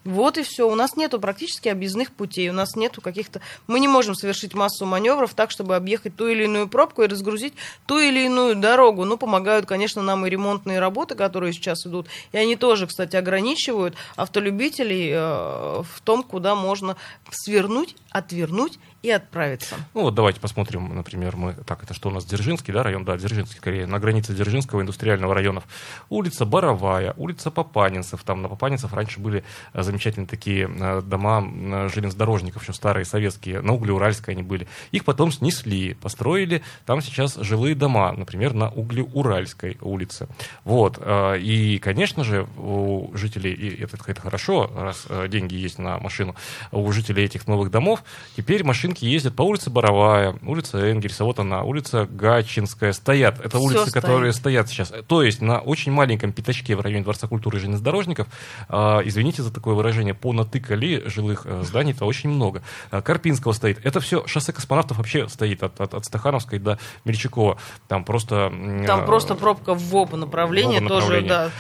Вот 0.04 0.38
и 0.38 0.44
все. 0.44 0.68
У 0.70 0.74
нас 0.76 0.96
нету 0.96 1.20
практически 1.20 1.70
объездных 1.70 2.12
путей. 2.12 2.50
У 2.50 2.54
нас 2.54 2.76
нету 2.76 3.02
каких-то... 3.02 3.40
Мы 3.68 3.80
не 3.80 3.88
можем 3.88 4.16
совершить 4.16 4.54
массу 4.54 4.86
маневров 4.86 5.34
так, 5.36 5.52
чтобы 5.52 5.76
объехать 5.76 6.16
ту 6.16 6.28
или 6.28 6.46
иную 6.46 6.68
пробку 6.68 7.04
и 7.04 7.08
разгрузить 7.08 7.54
ту 7.86 8.00
или 8.00 8.26
иную 8.26 8.56
дорогу. 8.56 9.06
Ну, 9.06 9.18
помогают, 9.18 9.68
конечно, 9.68 10.02
нам 10.02 10.26
и 10.26 10.30
ремонтные 10.30 10.80
работы, 10.80 11.14
которые 11.14 11.54
сейчас 11.54 11.86
идут. 11.86 12.08
И 12.32 12.38
они 12.38 12.56
тоже, 12.56 12.88
кстати, 12.88 13.16
ограничивают 13.16 13.96
автолюбителей 14.16 15.12
э, 15.12 15.18
в 15.18 16.02
том, 16.04 16.24
куда 16.24 16.56
можно 16.56 16.98
свернуть, 17.30 17.96
отвернуть 18.10 18.80
и 19.02 19.10
отправиться. 19.10 19.76
Ну 19.94 20.02
вот 20.02 20.14
давайте 20.14 20.40
посмотрим, 20.40 20.96
например, 20.96 21.36
мы... 21.36 21.54
Так, 21.66 21.84
это 21.84 21.94
что 21.94 22.10
у 22.10 22.12
нас, 22.12 22.24
Дзержинский, 22.26 22.72
да, 22.72 22.84
район? 22.84 23.04
Да, 23.04 23.18
Дзержинский, 23.18 23.58
скорее, 23.58 23.88
на 23.88 24.00
границе 24.00 24.34
Дзержинского 24.34 24.82
индустриального 24.82 25.34
районов. 25.34 25.64
Улица 26.10 26.46
Боровая, 26.46 27.14
улица 27.18 27.50
Папанинцев. 27.50 28.22
Там 28.24 28.44
на 28.44 28.50
Папанинцев 28.50 28.94
раньше 28.94 29.20
были 29.20 29.44
э, 29.74 29.82
замечательные 29.82 30.28
такие 30.28 30.70
э, 30.70 31.02
дома 31.02 31.44
э, 31.44 31.90
железнодорожников, 31.92 32.62
еще 32.62 32.74
старые, 32.74 33.06
советские. 33.06 33.62
На 33.62 33.74
Углеуральской 33.74 34.36
они 34.36 34.44
были. 34.44 34.68
Их 34.92 35.04
потом 35.04 35.32
снесли, 35.32 35.96
построили. 35.96 36.62
Там 36.86 37.02
сейчас 37.02 37.36
жилые 37.36 37.74
дома, 37.74 38.12
например, 38.12 38.54
на 38.54 38.70
Углеуральской 38.70 39.78
улице. 39.82 40.28
Вот. 40.64 41.02
И, 41.40 41.80
конечно 41.82 42.24
же, 42.24 42.48
у 42.58 43.12
жителей, 43.16 43.54
и 43.54 43.84
это, 43.84 43.98
это 44.06 44.22
хорошо, 44.22 44.72
раз 44.76 45.08
деньги 45.30 45.56
есть 45.56 45.80
на 45.80 45.98
машину, 46.00 46.36
у 46.72 46.92
жителей 46.92 47.26
этих 47.26 47.48
новых 47.48 47.72
домов, 47.72 48.04
теперь 48.36 48.64
машинки 48.92 49.06
ездят 49.06 49.36
по 49.36 49.44
улице 49.44 49.70
Боровая, 49.70 50.36
улица 50.46 50.78
Энгельса, 50.80 51.24
вот 51.24 51.40
она, 51.40 51.64
улица 51.64 52.08
Гатчинская, 52.10 52.94
стоят. 52.94 53.40
Это 53.40 53.58
Всё 53.58 53.60
улицы, 53.60 53.90
стоит. 53.90 53.94
которые 53.94 54.34
стоят 54.34 54.68
сейчас. 54.70 54.92
То 55.08 55.24
есть 55.24 55.42
на 55.42 55.60
очень 55.60 55.92
маленьком 55.92 56.34
пятачке 56.34 56.76
в 56.76 56.82
районе 56.82 57.04
Дворца 57.04 57.28
культуры 57.28 57.58
и 57.58 57.62
железнодорожников, 57.62 58.28
а, 58.68 59.02
извините 59.04 59.44
за 59.44 59.54
такое 59.54 59.76
выражение, 59.76 60.14
понатыкали 60.14 61.04
жилых 61.08 61.44
э, 61.46 61.64
зданий, 61.64 61.94
это 61.94 62.06
очень 62.06 62.30
много. 62.30 62.62
А, 62.90 63.02
Карпинского 63.02 63.54
стоит. 63.54 63.80
Это 63.84 64.00
все 64.00 64.26
шоссе 64.28 64.52
космонавтов 64.52 64.98
вообще 64.98 65.28
стоит 65.30 65.64
от, 65.64 65.80
от, 65.80 65.94
от 65.94 66.06
Стахановской 66.06 66.60
до 66.60 66.78
Мельчакова. 67.06 67.58
Там 67.88 68.04
просто... 68.04 68.52
Там 68.86 69.02
а, 69.02 69.04
просто 69.06 69.36
пробка 69.36 69.74
в 69.74 69.96
оба 69.96 70.18
направления, 70.18 70.80
в 70.80 70.86
оба 70.86 70.90
тоже, 70.90 71.06
направления. 71.06 71.30
да. 71.30 71.52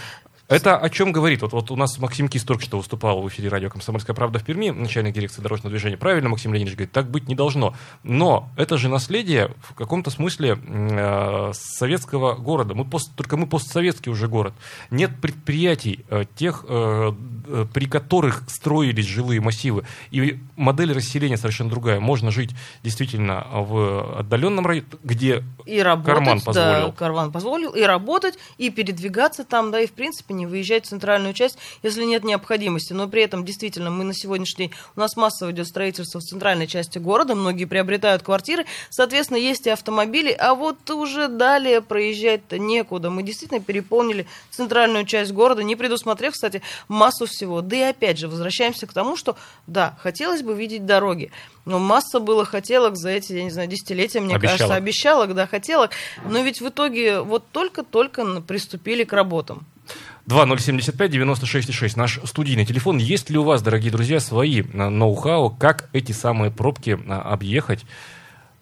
Это 0.51 0.77
о 0.77 0.89
чем 0.89 1.13
говорит? 1.13 1.41
Вот, 1.43 1.53
вот 1.53 1.71
у 1.71 1.77
нас 1.77 1.97
Максим 1.97 2.27
Кис 2.27 2.43
только 2.43 2.61
что 2.63 2.75
выступал 2.75 3.21
в 3.21 3.27
эфире 3.29 3.47
радио 3.47 3.69
«Комсомольская 3.69 4.13
правда» 4.13 4.37
в 4.37 4.43
Перми, 4.43 4.69
начальник 4.69 5.13
дирекции 5.13 5.41
дорожного 5.41 5.69
движения. 5.69 5.95
Правильно 5.95 6.27
Максим 6.27 6.51
Леонидович 6.51 6.75
говорит, 6.75 6.91
так 6.91 7.09
быть 7.09 7.29
не 7.29 7.35
должно. 7.35 7.73
Но 8.03 8.49
это 8.57 8.77
же 8.77 8.89
наследие 8.89 9.55
в 9.61 9.75
каком-то 9.75 10.09
смысле 10.09 10.59
э, 10.61 11.51
советского 11.53 12.35
города. 12.35 12.75
Мы 12.75 12.83
пост, 12.83 13.15
только 13.15 13.37
мы 13.37 13.47
постсоветский 13.47 14.11
уже 14.11 14.27
город. 14.27 14.53
Нет 14.89 15.11
предприятий, 15.21 16.03
э, 16.09 16.25
тех, 16.35 16.65
э, 16.67 17.13
э, 17.47 17.65
при 17.73 17.85
которых 17.85 18.43
строились 18.49 19.05
жилые 19.05 19.39
массивы. 19.39 19.85
И 20.09 20.37
модель 20.57 20.91
расселения 20.91 21.37
совершенно 21.37 21.69
другая. 21.69 22.01
Можно 22.01 22.29
жить 22.29 22.51
действительно 22.83 23.47
в 23.53 24.19
отдаленном 24.19 24.67
районе, 24.67 24.85
где 25.05 25.45
и 25.65 25.79
работать, 25.79 26.13
Карман 26.13 26.39
да, 26.39 26.43
позволил. 26.43 26.91
карман 26.91 27.31
позволил, 27.31 27.71
и 27.71 27.83
работать, 27.83 28.37
и 28.57 28.69
передвигаться 28.69 29.45
там, 29.45 29.71
да, 29.71 29.79
и 29.79 29.87
в 29.87 29.93
принципе 29.93 30.33
не 30.41 30.47
выезжать 30.47 30.85
в 30.85 30.89
центральную 30.89 31.33
часть, 31.33 31.57
если 31.83 32.03
нет 32.03 32.23
необходимости. 32.23 32.93
Но 32.93 33.07
при 33.07 33.23
этом 33.23 33.45
действительно 33.45 33.89
мы 33.89 34.03
на 34.03 34.13
сегодняшний 34.13 34.67
день, 34.67 34.75
у 34.95 34.99
нас 34.99 35.15
массово 35.15 35.51
идет 35.51 35.67
строительство 35.67 36.19
в 36.19 36.23
центральной 36.23 36.67
части 36.67 36.97
города, 36.97 37.35
многие 37.35 37.65
приобретают 37.65 38.23
квартиры, 38.23 38.65
соответственно, 38.89 39.37
есть 39.37 39.67
и 39.67 39.69
автомобили, 39.69 40.31
а 40.31 40.55
вот 40.55 40.89
уже 40.89 41.27
далее 41.27 41.81
проезжать-то 41.81 42.59
некуда. 42.59 43.09
Мы 43.09 43.23
действительно 43.23 43.59
переполнили 43.59 44.27
центральную 44.49 45.05
часть 45.05 45.31
города, 45.31 45.63
не 45.63 45.75
предусмотрев, 45.75 46.33
кстати, 46.33 46.61
массу 46.87 47.25
всего. 47.25 47.61
Да 47.61 47.75
и 47.75 47.81
опять 47.81 48.17
же, 48.17 48.27
возвращаемся 48.27 48.87
к 48.87 48.93
тому, 48.93 49.15
что, 49.15 49.37
да, 49.67 49.97
хотелось 49.99 50.41
бы 50.41 50.53
видеть 50.53 50.85
дороги, 50.85 51.31
но 51.65 51.79
масса 51.79 52.19
было 52.19 52.43
хотелок 52.45 52.97
за 52.97 53.09
эти, 53.11 53.33
я 53.33 53.43
не 53.43 53.51
знаю, 53.51 53.67
десятилетия, 53.67 54.19
мне 54.19 54.35
Обещалок. 54.35 54.59
кажется, 54.59 54.75
обещалок, 54.75 55.35
да, 55.35 55.47
хотелок. 55.47 55.91
Но 56.25 56.39
ведь 56.39 56.61
в 56.61 56.67
итоге 56.69 57.21
вот 57.21 57.43
только-только 57.51 58.41
приступили 58.41 59.03
к 59.03 59.13
работам. 59.13 59.65
2075-96-6, 60.31 61.93
наш 61.95 62.19
студийный 62.23 62.65
телефон. 62.65 62.97
Есть 62.97 63.29
ли 63.29 63.37
у 63.37 63.43
вас, 63.43 63.61
дорогие 63.61 63.91
друзья, 63.91 64.19
свои 64.19 64.63
а, 64.73 64.89
ноу-хау, 64.89 65.49
как 65.49 65.89
эти 65.93 66.11
самые 66.11 66.51
пробки 66.51 66.99
а, 67.07 67.21
объехать, 67.21 67.85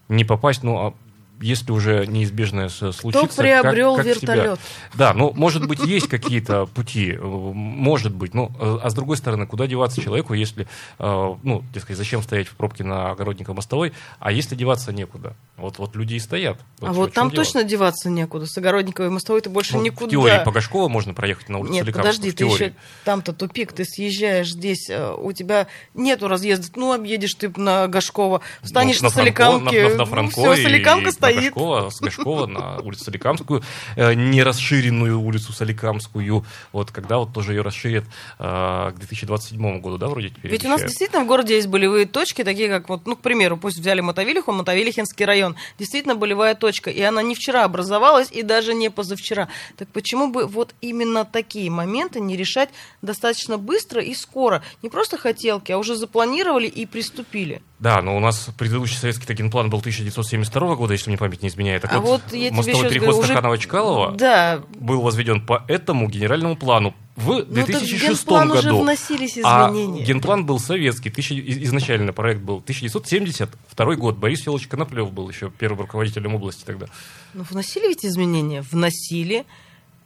не 0.08 0.26
попасть, 0.26 0.64
ну, 0.64 0.78
а 0.78 0.94
если 1.42 1.72
уже 1.72 2.06
неизбежное 2.06 2.70
случится... 2.70 3.28
как- 3.28 3.36
приобрел 3.36 3.96
как 3.96 4.06
себя- 4.06 4.14
вертолет? 4.16 4.60
Да, 4.94 5.14
ну, 5.14 5.32
может 5.36 5.68
быть, 5.68 5.80
есть 5.86 6.08
какие-то 6.08 6.66
пути, 6.66 7.14
э, 7.14 7.20
может 7.22 8.14
быть, 8.14 8.34
ну, 8.34 8.52
э, 8.60 8.80
а 8.82 8.90
с 8.90 8.94
другой 8.94 9.18
стороны, 9.18 9.46
куда 9.48 9.68
деваться 9.68 10.02
человеку, 10.02 10.34
если, 10.34 10.68
э, 11.00 11.36
ну, 11.44 11.64
дескать, 11.74 11.98
зачем 11.98 12.22
стоять 12.22 12.48
в 12.48 12.56
пробке 12.56 12.84
на 12.84 13.12
Огородниковой 13.12 13.56
мостовой, 13.56 13.94
а 14.20 14.32
если 14.32 14.56
деваться 14.56 14.92
некуда? 14.92 15.34
Вот, 15.58 15.78
вот 15.78 15.96
люди 15.96 16.16
и 16.16 16.20
стоят. 16.20 16.58
а 16.82 16.94
в 16.94 16.96
вот 16.96 17.14
там 17.14 17.30
дело. 17.30 17.44
точно 17.44 17.64
деваться 17.64 18.10
некуда. 18.10 18.46
С 18.46 18.58
Огородниковой 18.58 19.10
мостовой 19.10 19.42
ты 19.42 19.50
больше 19.50 19.78
Ну, 19.78 19.84
никуда. 19.84 20.08
В 20.08 20.12
теории 20.12 20.44
по 20.44 20.52
Гашково 20.52 20.90
можно 20.90 21.14
проехать 21.14 21.50
на 21.50 21.60
улицу 21.60 21.74
Нет, 21.74 21.84
Соликамскую, 21.84 22.14
подожди, 22.14 22.32
ты 22.32 22.44
еще 22.46 22.74
там-то 23.04 23.34
тупик, 23.34 23.74
ты 23.74 23.86
съезжаешь 23.86 24.52
здесь, 24.52 24.90
у 24.90 25.32
тебя 25.32 25.68
нету 25.94 26.28
разъезда, 26.28 26.68
ну, 26.76 26.94
объедешь 26.94 27.34
ты 27.34 27.52
на 27.56 27.88
Гашкова, 27.88 28.42
встанешь 28.62 29.02
Ну, 29.02 29.08
на, 29.08 29.14
Соликамке, 29.14 29.84
на, 29.84 29.90
на, 29.90 29.96
на 29.96 29.98
ну, 29.98 30.06
Франко 30.06 30.32
все, 30.32 30.56
Соликамка 30.56 31.02
и 31.02 31.06
на 31.06 31.12
стоит. 31.32 31.54
Гашкова, 31.54 31.90
с 31.90 32.00
Гашкова 32.00 32.46
на 32.46 32.80
улицу 32.80 33.06
Соликамскую, 33.06 33.64
э, 33.96 34.14
не 34.14 34.44
расширенную 34.44 35.20
улицу 35.20 35.54
Соликамскую, 35.54 36.46
вот 36.72 36.92
когда 36.92 37.18
вот 37.18 37.34
тоже 37.34 37.54
ее 37.54 37.62
расширят 37.62 38.06
э, 38.40 38.92
к 38.92 38.96
2027 38.98 39.82
году, 39.82 39.98
да, 39.98 40.08
вроде 40.08 40.30
теперь 40.30 40.52
Ведь 40.52 40.66
у 40.66 40.70
нас 40.70 40.82
действительно 40.82 41.24
в 41.24 41.28
городе 41.28 41.56
есть 41.56 41.68
болевые 41.68 42.06
точки, 42.06 42.44
такие 42.44 42.70
как, 42.70 42.90
вот, 42.90 43.06
ну, 43.06 43.16
к 43.16 43.22
примеру, 43.22 43.58
пусть 43.58 43.80
взяли 43.80 44.02
Мотовилиху, 44.02 44.52
Мотовилихинский 44.52 45.26
район. 45.26 45.56
Действительно 45.78 46.16
болевая 46.16 46.56
точка, 46.56 46.90
и 46.90 47.02
она 47.02 47.22
не 47.22 47.36
вчера 47.36 47.64
образовалась, 47.64 48.32
и 48.32 48.44
даже 48.44 48.74
не 48.74 48.90
позавчера. 48.90 49.50
Так 49.78 49.88
почему 49.90 50.32
бы 50.32 50.46
вот 50.46 50.74
именно 50.82 51.26
такие 51.26 51.70
моменты 51.70 52.20
не 52.20 52.36
решать 52.36 52.70
достаточно 53.02 53.58
быстро 53.58 54.02
и 54.02 54.14
скоро? 54.14 54.64
Не 54.82 54.90
просто 54.90 55.18
хотелки, 55.18 55.72
а 55.72 55.78
уже 55.78 55.96
запланировали 55.96 56.68
и 56.68 56.86
приступили. 56.86 57.62
Да, 57.80 58.02
но 58.02 58.18
у 58.18 58.20
нас 58.20 58.50
предыдущий 58.58 58.98
советский 58.98 59.34
генплан 59.34 59.70
был 59.70 59.80
1972 59.80 60.76
года, 60.76 60.94
если 60.94 61.10
мне 61.10 61.18
память 61.20 61.44
не 61.44 61.50
изменяет. 61.50 61.84
Так 61.84 61.94
А 61.94 62.00
вот, 62.00 62.22
вот 62.32 62.52
мостовой 62.52 62.90
переход 62.90 63.10
говорю, 63.10 63.20
уже- 63.20 63.34
Стаханова-Чкалова 63.34 64.16
Да, 64.18 64.62
был 64.80 65.02
возведен 65.02 65.46
по 65.46 65.64
этому 65.68 66.08
генеральному 66.10 66.56
плану 66.56 66.96
в 67.16 67.28
ну 67.28 67.44
так 67.44 67.52
в 67.52 67.66
2006 67.66 68.24
генплан 68.26 68.52
уже 68.52 68.64
году. 68.64 68.82
вносились 68.82 69.38
А 69.44 69.68
изменения. 69.70 70.04
генплан 70.04 70.46
был 70.46 70.58
советский. 70.60 71.10
Из- 71.10 71.58
изначально 71.68 72.14
проект 72.14 72.42
был 72.42 72.62
1972 72.62 73.96
год. 73.96 74.18
Борис 74.18 74.42
Филович 74.44 74.68
Коноплев 74.68 75.12
был 75.12 75.30
еще 75.30 75.50
первым 75.52 75.82
руководителем 75.82 76.36
области 76.36 76.64
тогда. 76.64 76.88
Ну, 77.34 77.44
вносили 77.50 77.88
ведь 77.90 78.06
изменения? 78.06 78.64
Вносили. 78.72 79.46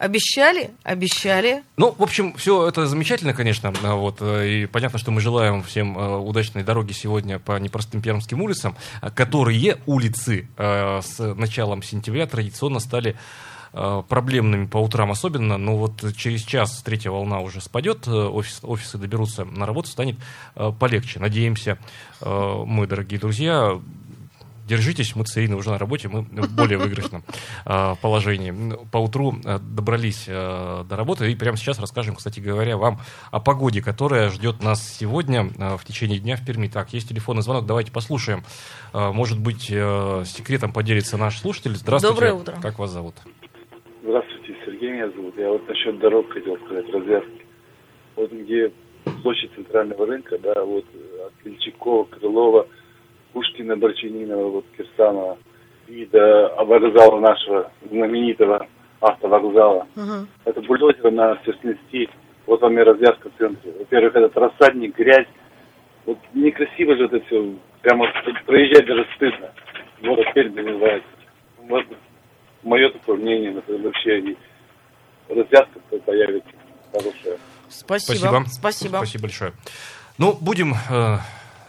Обещали? 0.04 0.72
Обещали. 0.84 1.64
Ну, 1.78 1.96
в 1.98 2.04
общем, 2.04 2.34
все 2.34 2.68
это 2.68 2.88
замечательно, 2.88 3.34
конечно. 3.34 3.72
а, 3.84 3.96
Вот, 3.96 4.18
э, 4.20 4.50
и 4.50 4.66
понятно, 4.66 5.00
что 5.00 5.12
мы 5.12 5.22
желаем 5.22 5.64
всем 5.64 5.98
э, 5.98 6.18
удачной 6.18 6.64
дороги 6.64 6.92
сегодня 6.92 7.40
по 7.40 7.58
непростым 7.58 8.02
пермским 8.02 8.42
улицам, 8.42 8.76
а, 9.00 9.12
которые 9.12 9.78
улицы 9.86 10.50
э, 10.58 11.00
с 11.02 11.34
началом 11.36 11.82
сентября 11.84 12.28
традиционно 12.28 12.80
стали 12.80 13.16
проблемными 13.72 14.68
по 14.68 14.78
утрам 14.78 15.10
особенно, 15.10 15.58
но 15.58 15.76
вот 15.76 16.16
через 16.16 16.44
час 16.44 16.84
третья 16.84 17.10
волна 17.10 17.40
уже 17.40 17.60
спадет, 17.60 18.08
офис, 18.08 18.60
офисы 18.62 19.00
доберутся 19.00 19.46
на 19.46 19.66
работу, 19.66 19.88
станет 19.88 20.16
полегче. 20.80 21.20
Надеемся, 21.20 21.80
мы, 22.22 22.86
дорогие 22.86 23.20
друзья, 23.20 23.82
Держитесь, 24.68 25.16
мы 25.16 25.26
с 25.26 25.38
Ириной 25.38 25.58
уже 25.58 25.72
на 25.72 25.78
работе, 25.78 26.08
мы 26.08 26.22
в 26.22 26.56
более 26.56 26.78
выигрышном 26.78 27.24
э, 27.66 27.94
положении. 28.02 28.54
Поутру 28.92 29.36
э, 29.44 29.60
добрались 29.60 30.26
э, 30.28 30.84
до 30.88 30.96
работы 30.96 31.32
и 31.32 31.36
прямо 31.36 31.58
сейчас 31.58 31.80
расскажем, 31.80 32.16
кстати 32.16 32.40
говоря, 32.40 32.78
вам 32.78 33.00
о 33.32 33.40
погоде, 33.40 33.82
которая 33.82 34.30
ждет 34.30 34.64
нас 34.64 34.82
сегодня 34.88 35.50
э, 35.58 35.78
в 35.78 35.84
течение 35.84 36.20
дня 36.20 36.38
в 36.38 36.46
Перми. 36.46 36.68
Так, 36.68 36.94
есть 36.94 37.10
телефонный 37.10 37.42
звонок, 37.42 37.66
давайте 37.66 37.92
послушаем. 37.92 38.44
Может 38.94 39.40
быть, 39.40 39.64
секретом 39.64 40.72
поделится 40.72 41.18
наш 41.18 41.40
слушатель. 41.40 41.76
Здравствуйте. 41.76 42.14
Доброе 42.14 42.34
утро. 42.34 42.58
Как 42.62 42.78
вас 42.80 42.92
зовут? 42.92 43.16
Здравствуйте, 44.04 44.56
Сергей 44.66 44.92
меня 44.92 45.10
зовут. 45.10 45.38
Я 45.38 45.50
вот 45.50 45.68
насчет 45.68 46.00
дорог 46.00 46.32
хотел 46.32 46.58
сказать, 46.66 46.86
развязки. 46.94 47.46
Вот 48.16 48.32
где 48.32 48.72
площадь 49.24 49.52
центрального 49.56 50.06
рынка, 50.06 50.38
да, 50.38 50.64
вот 50.64 50.86
от 51.26 51.34
Ильчикова, 51.46 52.06
Крылова, 52.06 52.68
Пушкина, 53.34 53.76
Борчининова, 53.76 54.50
вот 54.50 54.66
Кирсанова 54.78 55.38
и 55.88 56.06
до 56.06 56.56
вокзала 56.64 57.20
нашего 57.20 57.72
знаменитого 57.90 58.68
автовокзала. 59.02 59.88
Мгм. 59.96 60.28
Это 60.46 60.62
бульдозер 60.62 61.12
на 61.12 61.36
все 61.38 61.54
снести. 61.62 62.10
Вот 62.46 62.62
вам 62.62 62.78
и 62.78 62.84
развязка 62.84 63.30
в 63.30 63.38
центре. 63.38 63.72
Во-первых, 63.80 64.16
этот 64.16 64.38
рассадник, 64.38 64.98
грязь. 64.98 65.28
Вот 66.06 66.18
некрасиво 66.34 66.96
же 66.96 67.06
это 67.06 67.20
все. 67.26 67.54
Прямо 67.82 68.08
проезжать 68.46 68.86
даже 68.86 69.06
стыдно. 69.16 69.52
Город 70.02 70.26
Пермь 70.34 70.56
называется. 70.56 71.08
Вот 71.68 71.86
мое 72.64 72.90
такое 72.90 73.18
мнение, 73.18 73.52
например, 73.52 73.82
вообще 73.84 74.20
и 74.20 74.38
развязка 75.30 75.80
появится 76.06 76.50
хорошая. 76.92 77.38
Спасибо. 77.70 78.18
Спасибо. 78.18 78.46
Спасибо. 78.48 78.98
Спасибо 78.98 79.22
большое. 79.24 79.54
Ну, 80.18 80.38
будем 80.40 80.74
э, 80.90 81.18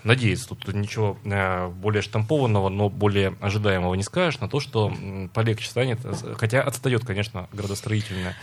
надеяться, 0.04 0.48
тут 0.48 0.72
ничего 0.74 1.16
э, 1.24 1.68
более 1.68 2.02
штампованного, 2.02 2.68
но 2.68 2.88
более 2.88 3.34
ожидаемого 3.40 3.94
не 3.94 4.02
скажешь, 4.02 4.40
на 4.40 4.48
то, 4.48 4.60
что 4.60 4.92
полегче 5.32 5.68
станет, 5.68 6.00
э, 6.04 6.34
хотя 6.38 6.62
отстает, 6.62 7.04
конечно, 7.04 7.48
градостроительная 7.52 8.36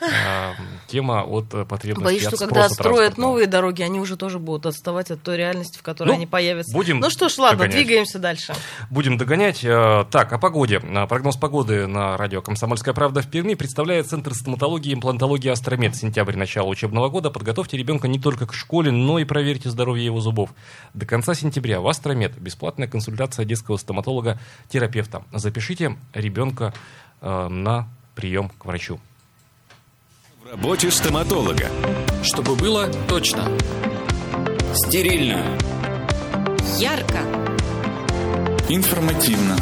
э, 0.00 0.52
тема 0.86 1.22
от 1.22 1.48
потребностей, 1.68 2.04
Боюсь, 2.04 2.26
от 2.26 2.34
что 2.36 2.46
когда 2.46 2.68
строят 2.68 3.16
новые 3.16 3.46
дороги, 3.46 3.82
они 3.82 3.98
уже 3.98 4.16
тоже 4.16 4.38
будут 4.38 4.66
отставать 4.66 5.10
от 5.10 5.22
той 5.22 5.36
реальности, 5.38 5.78
в 5.78 5.82
которой 5.82 6.08
Ну, 6.08 6.14
они 6.14 6.26
появятся. 6.26 6.72
будем 6.74 7.00
ну 7.00 7.10
что 7.10 7.28
ж, 7.28 7.38
ладно, 7.38 7.60
догонять. 7.60 7.86
двигаемся 7.86 8.18
дальше. 8.18 8.54
Будем 8.90 9.16
догонять. 9.16 9.60
Так, 9.60 10.32
о 10.32 10.38
погоде. 10.38 10.80
Прогноз 10.80 11.36
погоды 11.36 11.86
на 11.86 12.16
радио 12.16 12.42
«Комсомольская 12.42 12.94
правда» 12.94 13.22
в 13.22 13.30
Перми 13.30 13.54
представляет 13.54 14.06
Центр 14.08 14.34
стоматологии 14.34 14.90
и 14.90 14.94
имплантологии 14.94 15.48
«Астромед». 15.48 15.96
Сентябрь, 15.96 16.36
начало 16.36 16.68
учебного 16.68 17.08
года. 17.08 17.30
Подготовьте 17.30 17.76
ребенка 17.76 18.06
не 18.06 18.18
только 18.18 18.46
к 18.46 18.52
школе, 18.52 18.90
но 18.90 19.18
и 19.18 19.24
проверьте 19.24 19.70
здоровье 19.70 20.04
его 20.04 20.20
зубов. 20.20 20.50
До 21.06 21.10
конца 21.10 21.34
сентября 21.34 21.80
в 21.80 21.86
«Астромед» 21.86 22.36
бесплатная 22.36 22.88
консультация 22.88 23.44
детского 23.44 23.76
стоматолога-терапевта. 23.76 25.22
Запишите 25.32 25.96
ребенка 26.12 26.74
э, 27.20 27.46
на 27.46 27.88
прием 28.16 28.48
к 28.48 28.64
врачу. 28.64 28.98
В 30.42 30.50
работе 30.50 30.90
стоматолога. 30.90 31.68
Чтобы 32.24 32.56
было 32.56 32.88
точно. 33.08 33.48
Стерильно. 34.74 35.44
Ярко, 36.76 37.20
Информативно. 38.68 39.56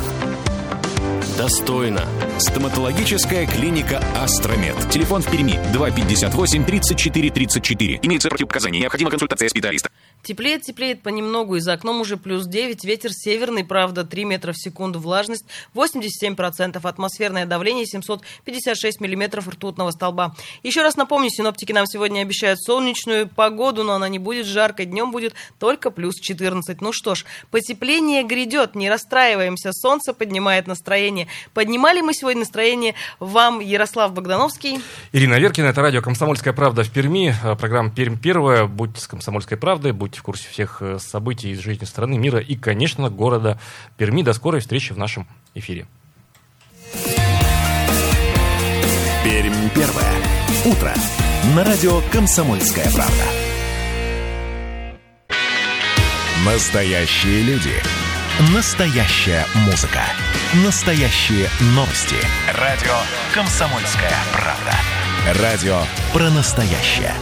Достойно. 1.37 2.09
Стоматологическая 2.38 3.46
клиника 3.46 4.02
«Астромед». 4.16 4.76
Телефон 4.88 5.20
в 5.20 5.30
Перми 5.30 5.59
258 5.74 6.64
34 6.64 7.30
34. 7.30 7.98
Имеются 8.00 8.30
противопоказания. 8.30 8.80
Необходима 8.80 9.11
консультация 9.11 9.50
специалиста. 9.50 9.90
Теплеет, 10.24 10.62
теплеет 10.62 11.02
понемногу, 11.02 11.56
и 11.56 11.60
за 11.60 11.74
окном 11.74 12.00
уже 12.00 12.16
плюс 12.16 12.46
9, 12.46 12.82
ветер 12.84 13.12
северный, 13.12 13.62
правда, 13.62 14.04
3 14.04 14.24
метра 14.24 14.52
в 14.52 14.58
секунду, 14.58 14.98
влажность 14.98 15.44
87%, 15.74 16.80
атмосферное 16.82 17.44
давление 17.44 17.84
756 17.84 19.02
миллиметров 19.02 19.46
ртутного 19.48 19.90
столба. 19.90 20.34
Еще 20.62 20.80
раз 20.80 20.96
напомню, 20.96 21.28
синоптики 21.28 21.72
нам 21.72 21.87
сегодня 21.87 22.22
обещают 22.22 22.58
солнечную 22.62 23.28
погоду, 23.28 23.84
но 23.84 23.92
она 23.92 24.08
не 24.08 24.18
будет 24.18 24.46
жаркой, 24.46 24.87
днем 24.87 25.12
будет 25.12 25.34
только 25.58 25.90
плюс 25.90 26.14
14. 26.14 26.80
Ну 26.80 26.92
что 26.94 27.14
ж, 27.14 27.26
потепление 27.50 28.24
грядет, 28.24 28.74
не 28.74 28.88
расстраиваемся, 28.88 29.72
солнце 29.74 30.14
поднимает 30.14 30.66
настроение. 30.66 31.28
Поднимали 31.52 32.00
мы 32.00 32.14
сегодня 32.14 32.40
настроение 32.40 32.94
вам, 33.20 33.60
Ярослав 33.60 34.14
Богдановский. 34.14 34.80
Ирина 35.12 35.34
Веркина, 35.34 35.66
это 35.66 35.82
радио 35.82 36.00
«Комсомольская 36.00 36.54
правда» 36.54 36.82
в 36.82 36.90
Перми. 36.90 37.34
Программа 37.58 37.90
«Пермь 37.90 38.16
первая». 38.16 38.64
Будьте 38.64 39.02
с 39.02 39.06
«Комсомольской 39.06 39.58
правдой», 39.58 39.92
будьте 40.14 40.20
в 40.20 40.22
курсе 40.22 40.48
всех 40.48 40.79
э, 40.81 40.98
событий 40.98 41.50
из 41.50 41.61
жизни 41.61 41.85
страны, 41.85 42.18
мира 42.18 42.38
и, 42.38 42.55
конечно, 42.55 43.11
города 43.11 43.59
Перми. 43.96 44.22
До 44.22 44.33
скорой 44.33 44.61
встречи 44.61 44.92
в 44.92 44.98
нашем 44.98 45.27
эфире. 45.55 45.87
Пермь 49.24 49.68
первая. 49.74 50.14
Утро. 50.64 50.94
На 51.57 51.64
радио 51.64 52.00
«Комсомольская 52.12 52.90
правда». 52.92 53.24
Настоящие 56.46 57.42
люди. 57.42 57.72
Настоящая 58.55 59.46
музыка. 59.66 60.03
Настоящие 60.64 61.48
новости. 61.74 62.16
Радио 62.59 62.94
«Комсомольская 63.35 64.12
правда». 64.33 65.42
Радио 65.42 65.81
про 66.12 66.31
настоящее. 66.31 67.14